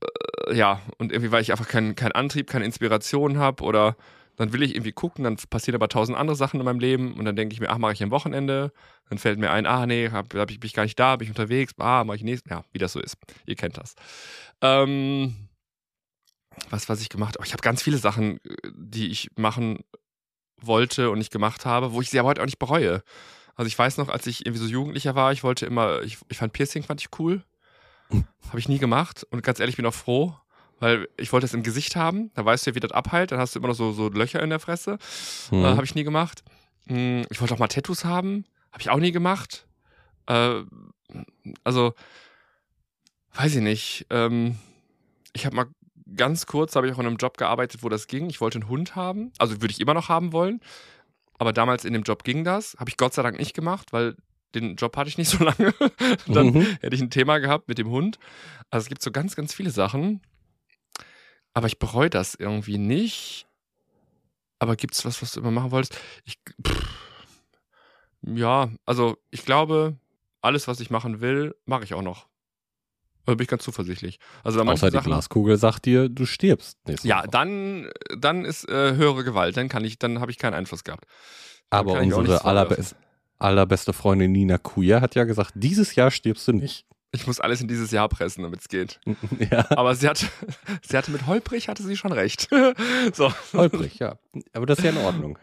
[0.00, 3.96] äh, ja, und irgendwie, weil ich einfach keinen keinen Antrieb, keine Inspiration habe oder
[4.36, 7.24] dann will ich irgendwie gucken, dann passieren aber tausend andere Sachen in meinem Leben und
[7.24, 8.70] dann denke ich mir, ach, mache ich am Wochenende.
[9.08, 11.24] Dann fällt mir ein, ah, nee, hab, hab ich, bin ich gar nicht da, bin
[11.24, 12.50] ich unterwegs, ah, mache ich nächstes.
[12.50, 13.16] Ja, wie das so ist.
[13.46, 13.94] Ihr kennt das.
[14.60, 15.48] Ähm,
[16.70, 17.46] was, was ich gemacht habe.
[17.46, 19.78] Ich habe ganz viele Sachen, äh, die ich machen
[20.60, 23.02] wollte und nicht gemacht habe, wo ich sie aber heute auch nicht bereue.
[23.54, 26.38] Also ich weiß noch, als ich irgendwie so Jugendlicher war, ich wollte immer, ich, ich
[26.38, 27.42] fand Piercing fand ich cool.
[28.10, 30.34] Habe ich nie gemacht und ganz ehrlich bin auch froh,
[30.78, 32.30] weil ich wollte es im Gesicht haben.
[32.34, 33.32] Da weißt du ja, wie das abheilt.
[33.32, 34.98] Dann hast du immer noch so, so Löcher in der Fresse.
[35.50, 35.64] Hm.
[35.64, 36.44] Äh, habe ich nie gemacht.
[36.86, 38.44] Hm, Ich wollte auch mal Tattoos haben.
[38.72, 39.66] Habe ich auch nie gemacht.
[40.26, 40.62] Äh,
[41.64, 41.94] also,
[43.34, 44.06] weiß ich nicht.
[44.10, 44.58] Ähm,
[45.32, 45.66] ich habe mal
[46.14, 48.30] ganz kurz, habe ich auch in einem Job gearbeitet, wo das ging.
[48.30, 49.32] Ich wollte einen Hund haben.
[49.38, 50.60] Also würde ich immer noch haben wollen.
[51.38, 52.76] Aber damals in dem Job ging das.
[52.78, 54.16] Habe ich Gott sei Dank nicht gemacht, weil
[54.60, 55.74] den Job hatte ich nicht so lange.
[56.26, 56.62] Dann Mhm.
[56.80, 58.18] hätte ich ein Thema gehabt mit dem Hund.
[58.70, 60.20] Also es gibt so ganz, ganz viele Sachen.
[61.54, 63.46] Aber ich bereue das irgendwie nicht.
[64.58, 65.98] Aber gibt es was, was du immer machen wolltest?
[66.24, 66.82] Ich, pff,
[68.22, 69.96] ja, also ich glaube,
[70.40, 72.26] alles, was ich machen will, mache ich auch noch.
[73.24, 74.18] Da bin ich ganz zuversichtlich.
[74.44, 79.24] Also Außer die Sachen, Glaskugel sagt dir, du stirbst ja, dann, dann ist äh, höhere
[79.24, 79.56] Gewalt.
[79.56, 81.06] Dann kann ich, dann habe ich keinen Einfluss gehabt.
[81.70, 82.46] Dann Aber unsere nichts vorwerfen.
[82.48, 82.96] allerbest,
[83.38, 86.86] allerbeste Freundin Nina Kuya hat ja gesagt, dieses Jahr stirbst du nicht.
[87.12, 89.00] Ich muss alles in dieses Jahr pressen, damit es geht.
[89.50, 90.18] ja, Aber sie hat,
[90.82, 92.48] sie hatte mit holprig hatte sie schon recht.
[93.12, 93.32] so.
[93.52, 94.16] holprig, ja.
[94.52, 95.38] Aber das ist ja in Ordnung.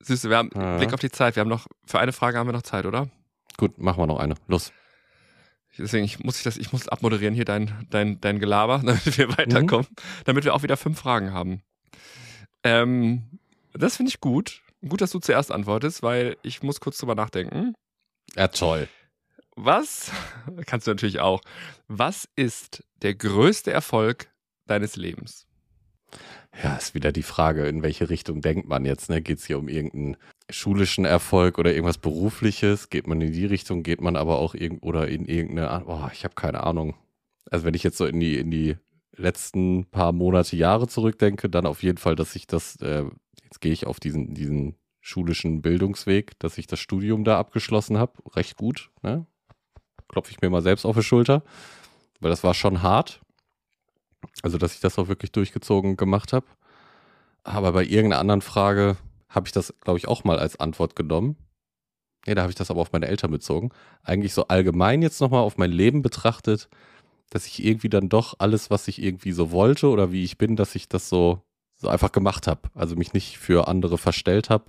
[0.00, 0.76] Süße, wir haben Ja.
[0.76, 1.36] Blick auf die Zeit.
[1.36, 3.08] Wir haben noch für eine Frage haben wir noch Zeit, oder?
[3.56, 4.34] Gut, machen wir noch eine.
[4.48, 4.72] Los.
[5.78, 9.28] Deswegen ich muss ich das, ich muss abmoderieren hier dein, dein, dein Gelaber, damit wir
[9.38, 9.86] weiterkommen,
[10.24, 11.62] damit wir auch wieder fünf Fragen haben.
[12.62, 13.22] Ähm,
[13.72, 14.62] das finde ich gut.
[14.88, 17.74] Gut, dass du zuerst antwortest, weil ich muss kurz drüber nachdenken.
[18.36, 18.88] Ja, toll.
[19.56, 20.10] Was,
[20.66, 21.40] kannst du natürlich auch,
[21.88, 24.30] was ist der größte Erfolg
[24.66, 25.46] deines Lebens?
[26.62, 29.10] Ja, ist wieder die Frage, in welche Richtung denkt man jetzt?
[29.10, 29.20] Ne?
[29.20, 30.16] Geht es hier um irgendeinen
[30.50, 32.90] schulischen Erfolg oder irgendwas Berufliches?
[32.90, 33.82] Geht man in die Richtung?
[33.82, 36.94] Geht man aber auch irgend oder in irgendeine, oh, ich habe keine Ahnung.
[37.50, 38.76] Also wenn ich jetzt so in die, in die
[39.16, 43.04] letzten paar Monate, Jahre zurückdenke, dann auf jeden Fall, dass ich das, äh,
[43.42, 48.12] jetzt gehe ich auf diesen, diesen schulischen Bildungsweg, dass ich das Studium da abgeschlossen habe.
[48.34, 49.26] Recht gut, ne?
[50.08, 51.42] Klopfe ich mir mal selbst auf die Schulter,
[52.20, 53.20] weil das war schon hart.
[54.42, 56.46] Also, dass ich das auch wirklich durchgezogen gemacht habe.
[57.42, 58.96] Aber bei irgendeiner anderen Frage
[59.28, 61.36] habe ich das, glaube ich, auch mal als Antwort genommen.
[62.26, 63.70] Nee, da habe ich das aber auf meine Eltern bezogen.
[64.02, 66.70] Eigentlich so allgemein jetzt nochmal auf mein Leben betrachtet,
[67.30, 70.56] dass ich irgendwie dann doch alles, was ich irgendwie so wollte oder wie ich bin,
[70.56, 71.42] dass ich das so,
[71.76, 72.62] so einfach gemacht habe.
[72.74, 74.66] Also mich nicht für andere verstellt habe.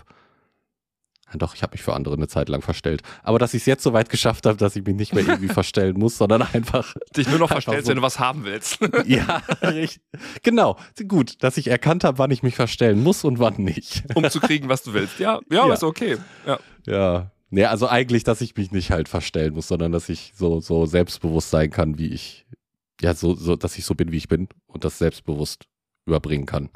[1.31, 3.01] Ja, doch, ich habe mich für andere eine Zeit lang verstellt.
[3.23, 5.47] Aber dass ich es jetzt so weit geschafft habe, dass ich mich nicht mehr irgendwie
[5.53, 7.89] verstellen muss, sondern einfach Dich nur noch verstellst, so.
[7.89, 8.77] wenn du was haben willst.
[9.05, 10.01] ja, richtig.
[10.43, 10.77] Genau.
[11.07, 14.03] Gut, dass ich erkannt habe, wann ich mich verstellen muss und wann nicht.
[14.13, 15.19] um zu kriegen, was du willst.
[15.19, 15.73] Ja, ja, Ja.
[15.73, 16.17] ist okay.
[16.45, 16.59] Ja.
[16.85, 17.31] Ja.
[17.49, 20.85] Nee, also eigentlich, dass ich mich nicht halt verstellen muss, sondern dass ich so, so
[20.85, 22.44] selbstbewusst sein kann, wie ich,
[23.01, 25.67] ja, so, so, dass ich so bin, wie ich bin und das selbstbewusst
[26.05, 26.69] überbringen kann.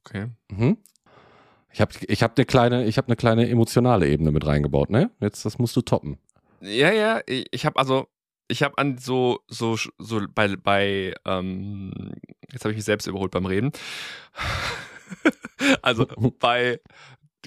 [0.00, 0.28] Okay.
[0.50, 0.78] Mhm.
[1.72, 5.10] Ich habe ich hab eine kleine, ich habe eine kleine emotionale Ebene mit reingebaut, ne?
[5.20, 6.18] Jetzt, das musst du toppen.
[6.60, 8.08] Ja, ja, ich ich habe also,
[8.48, 11.92] ich habe an so, so, so bei, bei, ähm,
[12.50, 13.72] jetzt habe ich mich selbst überholt beim Reden.
[15.82, 16.06] also
[16.40, 16.80] bei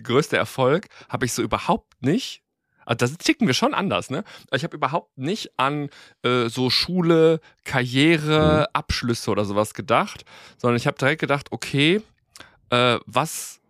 [0.01, 2.43] größter Erfolg habe ich so überhaupt nicht.
[2.91, 4.25] Also das ticken wir schon anders, ne?
[4.51, 5.89] Ich habe überhaupt nicht an
[6.23, 10.25] äh, so Schule, Karriere, Abschlüsse oder sowas gedacht,
[10.57, 12.01] sondern ich habe direkt gedacht, okay,
[12.69, 13.61] äh, was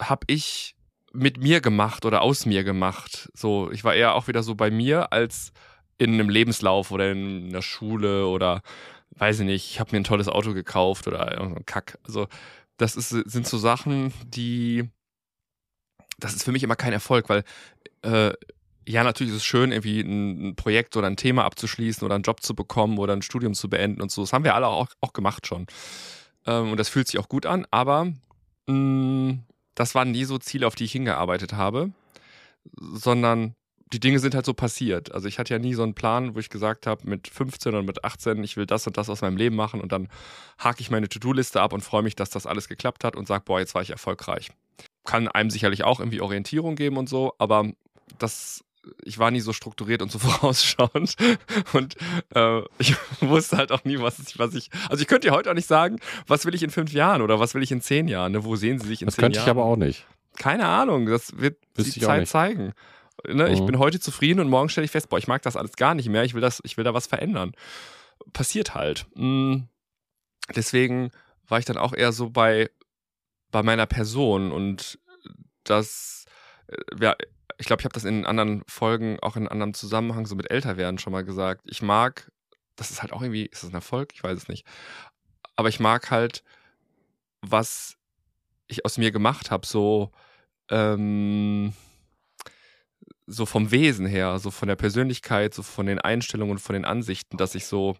[0.00, 0.74] habe ich
[1.12, 3.28] mit mir gemacht oder aus mir gemacht?
[3.34, 5.52] So, ich war eher auch wieder so bei mir als
[5.98, 8.62] in einem Lebenslauf oder in der Schule oder
[9.10, 11.98] weiß ich nicht, ich habe mir ein tolles Auto gekauft oder Kack.
[12.04, 12.26] Also
[12.78, 14.88] das ist, sind so Sachen, die,
[16.18, 17.44] das ist für mich immer kein Erfolg, weil
[18.06, 18.32] äh,
[18.88, 22.42] ja, natürlich ist es schön, irgendwie ein, Projekt oder ein Thema abzuschließen oder einen Job
[22.42, 24.22] zu bekommen oder ein Studium zu beenden und so.
[24.22, 25.66] Das haben wir alle auch, auch gemacht schon.
[26.46, 28.12] Ähm, und das fühlt sich auch gut an, aber
[28.66, 29.42] mh, mm,
[29.74, 31.90] das waren nie so Ziele, auf die ich hingearbeitet habe,
[32.80, 33.54] sondern
[33.92, 35.12] die Dinge sind halt so passiert.
[35.12, 37.82] Also ich hatte ja nie so einen Plan, wo ich gesagt habe, mit 15 oder
[37.82, 40.08] mit 18, ich will das und das aus meinem Leben machen und dann
[40.58, 43.44] hake ich meine To-Do-Liste ab und freue mich, dass das alles geklappt hat und sage,
[43.44, 44.50] boah, jetzt war ich erfolgreich.
[45.04, 47.70] Kann einem sicherlich auch irgendwie Orientierung geben und so, aber
[48.18, 48.64] das
[49.04, 51.16] ich war nie so strukturiert und so vorausschauend
[51.72, 51.96] und
[52.34, 55.50] äh, ich wusste halt auch nie, was ich, was ich, also ich könnte dir heute
[55.50, 58.08] auch nicht sagen, was will ich in fünf Jahren oder was will ich in zehn
[58.08, 58.44] Jahren, ne?
[58.44, 59.32] wo sehen Sie sich in das zehn Jahren?
[59.32, 60.06] Das könnte ich aber auch nicht.
[60.36, 62.74] Keine Ahnung, das wird Wüsste die Zeit zeigen.
[63.26, 63.46] Ne?
[63.46, 63.54] Mhm.
[63.54, 65.94] Ich bin heute zufrieden und morgen stelle ich fest, boah, ich mag das alles gar
[65.94, 67.52] nicht mehr, ich will, das, ich will da was verändern.
[68.32, 69.06] Passiert halt.
[69.14, 69.68] Mhm.
[70.54, 71.10] Deswegen
[71.48, 72.70] war ich dann auch eher so bei,
[73.50, 74.98] bei meiner Person und
[75.64, 76.26] das,
[76.68, 77.16] äh, ja,
[77.58, 80.98] ich glaube, ich habe das in anderen Folgen, auch in anderem Zusammenhang, so mit Älterwerden
[80.98, 81.62] schon mal gesagt.
[81.66, 82.30] Ich mag,
[82.76, 84.10] das ist halt auch irgendwie, ist das ein Erfolg?
[84.14, 84.66] Ich weiß es nicht.
[85.56, 86.42] Aber ich mag halt,
[87.40, 87.96] was
[88.66, 90.10] ich aus mir gemacht habe, so,
[90.70, 91.72] ähm,
[93.26, 96.84] so vom Wesen her, so von der Persönlichkeit, so von den Einstellungen und von den
[96.84, 97.96] Ansichten, dass ich so,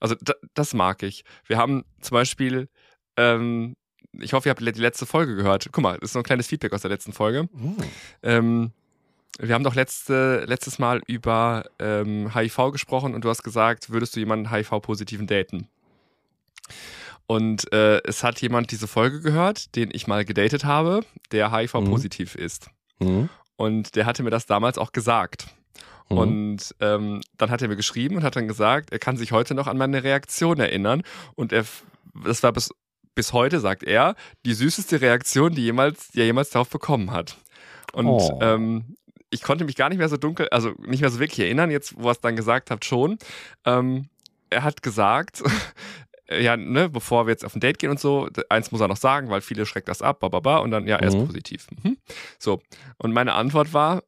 [0.00, 0.16] also
[0.54, 1.24] das mag ich.
[1.46, 2.68] Wir haben zum Beispiel,
[3.16, 3.76] ähm,
[4.12, 5.68] ich hoffe, ihr habt die letzte Folge gehört.
[5.70, 7.48] Guck mal, das ist so ein kleines Feedback aus der letzten Folge.
[7.52, 7.76] Mhm.
[8.22, 8.72] Ähm,
[9.38, 14.16] wir haben doch letzte, letztes Mal über ähm, HIV gesprochen und du hast gesagt, würdest
[14.16, 15.68] du jemanden HIV-positiven daten?
[17.26, 22.36] Und äh, es hat jemand diese Folge gehört, den ich mal gedatet habe, der HIV-positiv
[22.36, 22.42] mhm.
[22.42, 22.70] ist.
[22.98, 23.28] Mhm.
[23.56, 25.46] Und der hatte mir das damals auch gesagt.
[26.08, 26.18] Mhm.
[26.18, 29.54] Und ähm, dann hat er mir geschrieben und hat dann gesagt, er kann sich heute
[29.54, 31.02] noch an meine Reaktion erinnern.
[31.34, 31.64] Und er,
[32.24, 32.70] das war bis,
[33.14, 34.16] bis heute, sagt er,
[34.46, 37.36] die süßeste Reaktion, die, jemals, die er jemals darauf bekommen hat.
[37.92, 38.38] Und oh.
[38.40, 38.96] ähm,
[39.30, 41.94] ich konnte mich gar nicht mehr so dunkel, also nicht mehr so wirklich erinnern, jetzt,
[41.96, 43.18] wo er es dann gesagt hat, schon.
[43.64, 44.08] Ähm,
[44.50, 45.42] er hat gesagt,
[46.30, 48.96] ja, ne, bevor wir jetzt auf ein Date gehen und so, eins muss er noch
[48.96, 51.26] sagen, weil viele schreckt das ab, bababa, und dann, ja, er ist mhm.
[51.26, 51.66] positiv.
[51.82, 51.96] Mhm.
[52.38, 52.60] So.
[52.96, 54.02] Und meine Antwort war,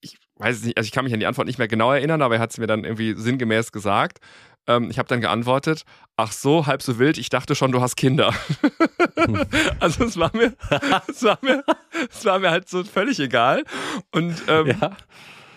[0.00, 2.22] ich weiß es nicht, also ich kann mich an die Antwort nicht mehr genau erinnern,
[2.22, 4.18] aber er hat es mir dann irgendwie sinngemäß gesagt.
[4.66, 5.84] Ähm, ich habe dann geantwortet,
[6.16, 8.34] ach so, halb so wild, ich dachte schon, du hast Kinder.
[9.80, 10.54] also es war mir,
[11.08, 11.64] es war mir,
[12.10, 13.64] es war mir halt so völlig egal.
[14.12, 14.96] Und ähm, ja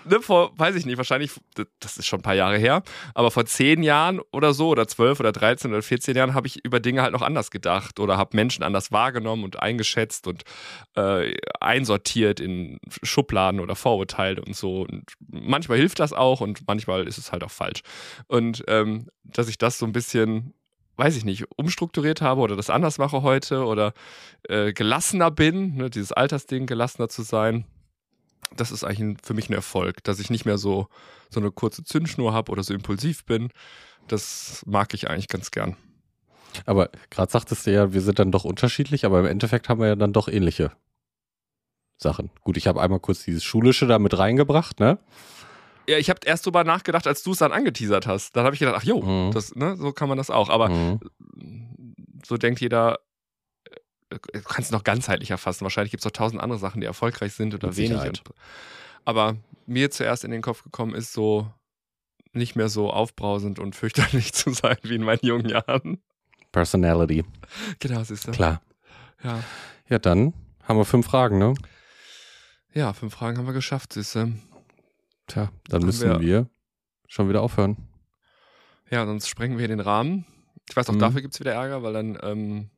[0.05, 1.31] ne, vor, weiß ich nicht, wahrscheinlich,
[1.79, 2.83] das ist schon ein paar Jahre her,
[3.13, 6.63] aber vor zehn Jahren oder so, oder zwölf oder dreizehn oder vierzehn Jahren, habe ich
[6.63, 10.43] über Dinge halt noch anders gedacht oder habe Menschen anders wahrgenommen und eingeschätzt und
[10.95, 14.81] äh, einsortiert in Schubladen oder Vorurteile und so.
[14.81, 17.81] Und manchmal hilft das auch und manchmal ist es halt auch falsch.
[18.27, 20.53] Und ähm, dass ich das so ein bisschen
[20.97, 23.93] weiß ich nicht, umstrukturiert habe oder das anders mache heute oder
[24.47, 27.65] äh, gelassener bin, ne, dieses Altersding, gelassener zu sein
[28.55, 30.87] das ist eigentlich ein, für mich ein Erfolg, dass ich nicht mehr so,
[31.29, 33.49] so eine kurze Zündschnur habe oder so impulsiv bin.
[34.07, 35.77] Das mag ich eigentlich ganz gern.
[36.65, 39.87] Aber gerade sagtest du ja, wir sind dann doch unterschiedlich, aber im Endeffekt haben wir
[39.87, 40.71] ja dann doch ähnliche
[41.97, 42.29] Sachen.
[42.41, 44.97] Gut, ich habe einmal kurz dieses Schulische da mit reingebracht, ne?
[45.91, 48.35] Ja, ich habe erst drüber nachgedacht, als du es dann angeteasert hast.
[48.35, 49.31] Dann habe ich gedacht, ach jo, mhm.
[49.31, 50.49] das, ne, so kann man das auch.
[50.49, 50.99] Aber mhm.
[52.25, 52.99] so denkt jeder
[54.11, 55.63] du kannst es noch ganzheitlich erfassen.
[55.63, 58.01] Wahrscheinlich gibt es auch tausend andere Sachen, die erfolgreich sind oder wenig.
[58.01, 58.23] Und,
[59.05, 61.51] aber mir zuerst in den Kopf gekommen ist, so
[62.33, 66.01] nicht mehr so aufbrausend und fürchterlich zu sein wie in meinen jungen Jahren.
[66.51, 67.23] Personality.
[67.79, 68.31] Genau, siehst du.
[68.31, 68.61] Klar.
[69.23, 69.43] Ja.
[69.87, 70.33] Ja, dann
[70.63, 71.53] haben wir fünf Fragen, ne?
[72.73, 74.33] Ja, fünf Fragen haben wir geschafft, siehst du.
[75.31, 76.49] Tja, dann müssen wir, wir,
[77.07, 77.77] schon wieder aufhören.
[78.89, 80.25] Ja, sonst sprengen wir den Rahmen.
[80.69, 80.99] Ich weiß auch, mhm.
[80.99, 82.69] dafür gibt es wieder Ärger, weil dann ähm,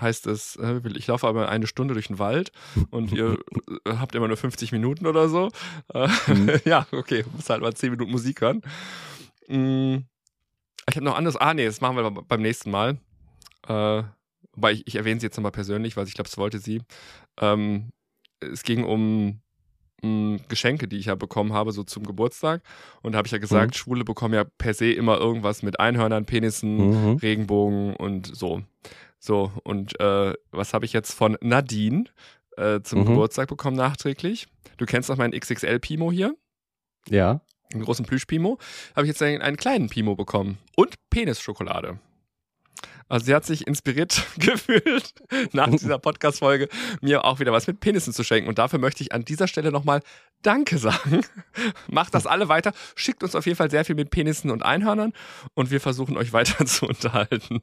[0.00, 2.52] heißt es, äh, ich laufe aber eine Stunde durch den Wald
[2.90, 3.36] und ihr
[3.88, 5.50] habt immer nur 50 Minuten oder so.
[5.92, 6.52] Äh, mhm.
[6.64, 8.62] ja, okay, muss halt mal 10 Minuten Musik hören.
[9.48, 10.04] Mm,
[10.88, 11.36] ich habe noch anderes.
[11.36, 12.98] Ah, nee, das machen wir beim nächsten Mal.
[13.66, 14.04] Äh,
[14.52, 16.80] wobei ich, ich erwähne sie jetzt nochmal persönlich, weil ich glaube, das wollte sie.
[17.40, 17.90] Ähm,
[18.38, 19.40] es ging um
[20.02, 22.62] mm, Geschenke, die ich ja bekommen habe, so zum Geburtstag.
[23.02, 23.78] Und da habe ich ja gesagt, mhm.
[23.78, 27.16] Schwule bekommen ja per se immer irgendwas mit Einhörnern, Penissen, mhm.
[27.16, 28.62] Regenbogen und so.
[29.18, 32.04] So, und äh, was habe ich jetzt von Nadine
[32.56, 33.06] äh, zum mhm.
[33.06, 34.46] Geburtstag bekommen nachträglich?
[34.76, 36.36] Du kennst noch meinen XXL-Pimo hier?
[37.08, 37.40] Ja.
[37.72, 38.58] Einen großen Plüsch-Pimo.
[38.94, 40.58] Habe ich jetzt einen, einen kleinen Pimo bekommen.
[40.76, 41.98] Und Penisschokolade.
[43.08, 45.14] Also sie hat sich inspiriert gefühlt,
[45.52, 46.68] nach dieser Podcast-Folge
[47.00, 48.48] mir auch wieder was mit Penissen zu schenken.
[48.48, 50.02] Und dafür möchte ich an dieser Stelle nochmal
[50.42, 51.22] Danke sagen.
[51.90, 52.72] Macht das alle weiter.
[52.94, 55.12] Schickt uns auf jeden Fall sehr viel mit Penissen und Einhörnern
[55.54, 57.60] und wir versuchen euch weiter zu unterhalten.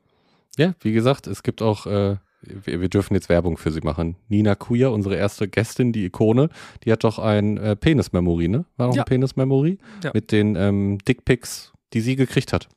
[0.57, 4.15] Ja, wie gesagt, es gibt auch äh, wir, wir dürfen jetzt Werbung für sie machen.
[4.27, 6.49] Nina Queer, unsere erste Gästin, die Ikone,
[6.83, 8.65] die hat doch ein äh, Penis-Memory, ne?
[8.77, 9.01] War noch Ja.
[9.03, 9.77] ein Penis-Memory?
[10.03, 10.11] Ja.
[10.13, 12.67] Mit den ähm, Dickpics, die sie gekriegt hat.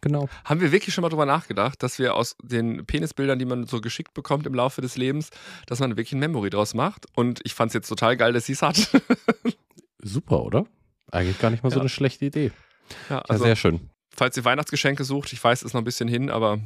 [0.00, 0.28] Genau.
[0.44, 3.80] Haben wir wirklich schon mal drüber nachgedacht, dass wir aus den Penisbildern, die man so
[3.80, 5.30] geschickt bekommt im Laufe des Lebens,
[5.66, 7.06] dass man wirklich ein Memory draus macht?
[7.14, 8.90] Und ich fand es jetzt total geil, dass sie es hat.
[10.02, 10.66] Super, oder?
[11.10, 11.80] Eigentlich gar nicht mal so Ja.
[11.82, 12.52] eine schlechte Idee.
[13.08, 13.90] ja, Ja, also, sehr schön.
[14.14, 16.58] falls ihr Weihnachtsgeschenke sucht, ich weiß, es ist noch ein bisschen hin, aber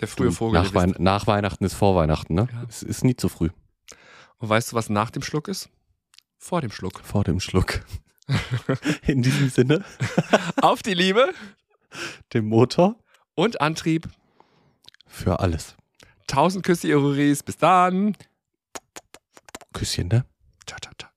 [0.00, 0.60] der frühe Vogel.
[0.62, 2.48] nach, Wein nach Weihnachten ist vor Weihnachten, ne?
[2.52, 2.64] Ja.
[2.68, 3.50] Es ist nie zu früh.
[4.38, 5.68] Und weißt du, was nach dem Schluck ist?
[6.38, 7.00] Vor dem Schluck.
[7.04, 7.80] Vor dem Schluck.
[9.06, 9.84] In diesem Sinne,
[10.62, 11.30] Auf die Liebe
[12.32, 12.96] dem Motor
[13.34, 14.08] und Antrieb.
[15.06, 15.76] für alles.
[16.26, 17.42] Tausend Küsse, ihr Ruris.
[17.42, 18.16] Bis dann.
[19.72, 20.24] Küsschen, ne?
[20.66, 21.10] Ciao, ciao, ciao.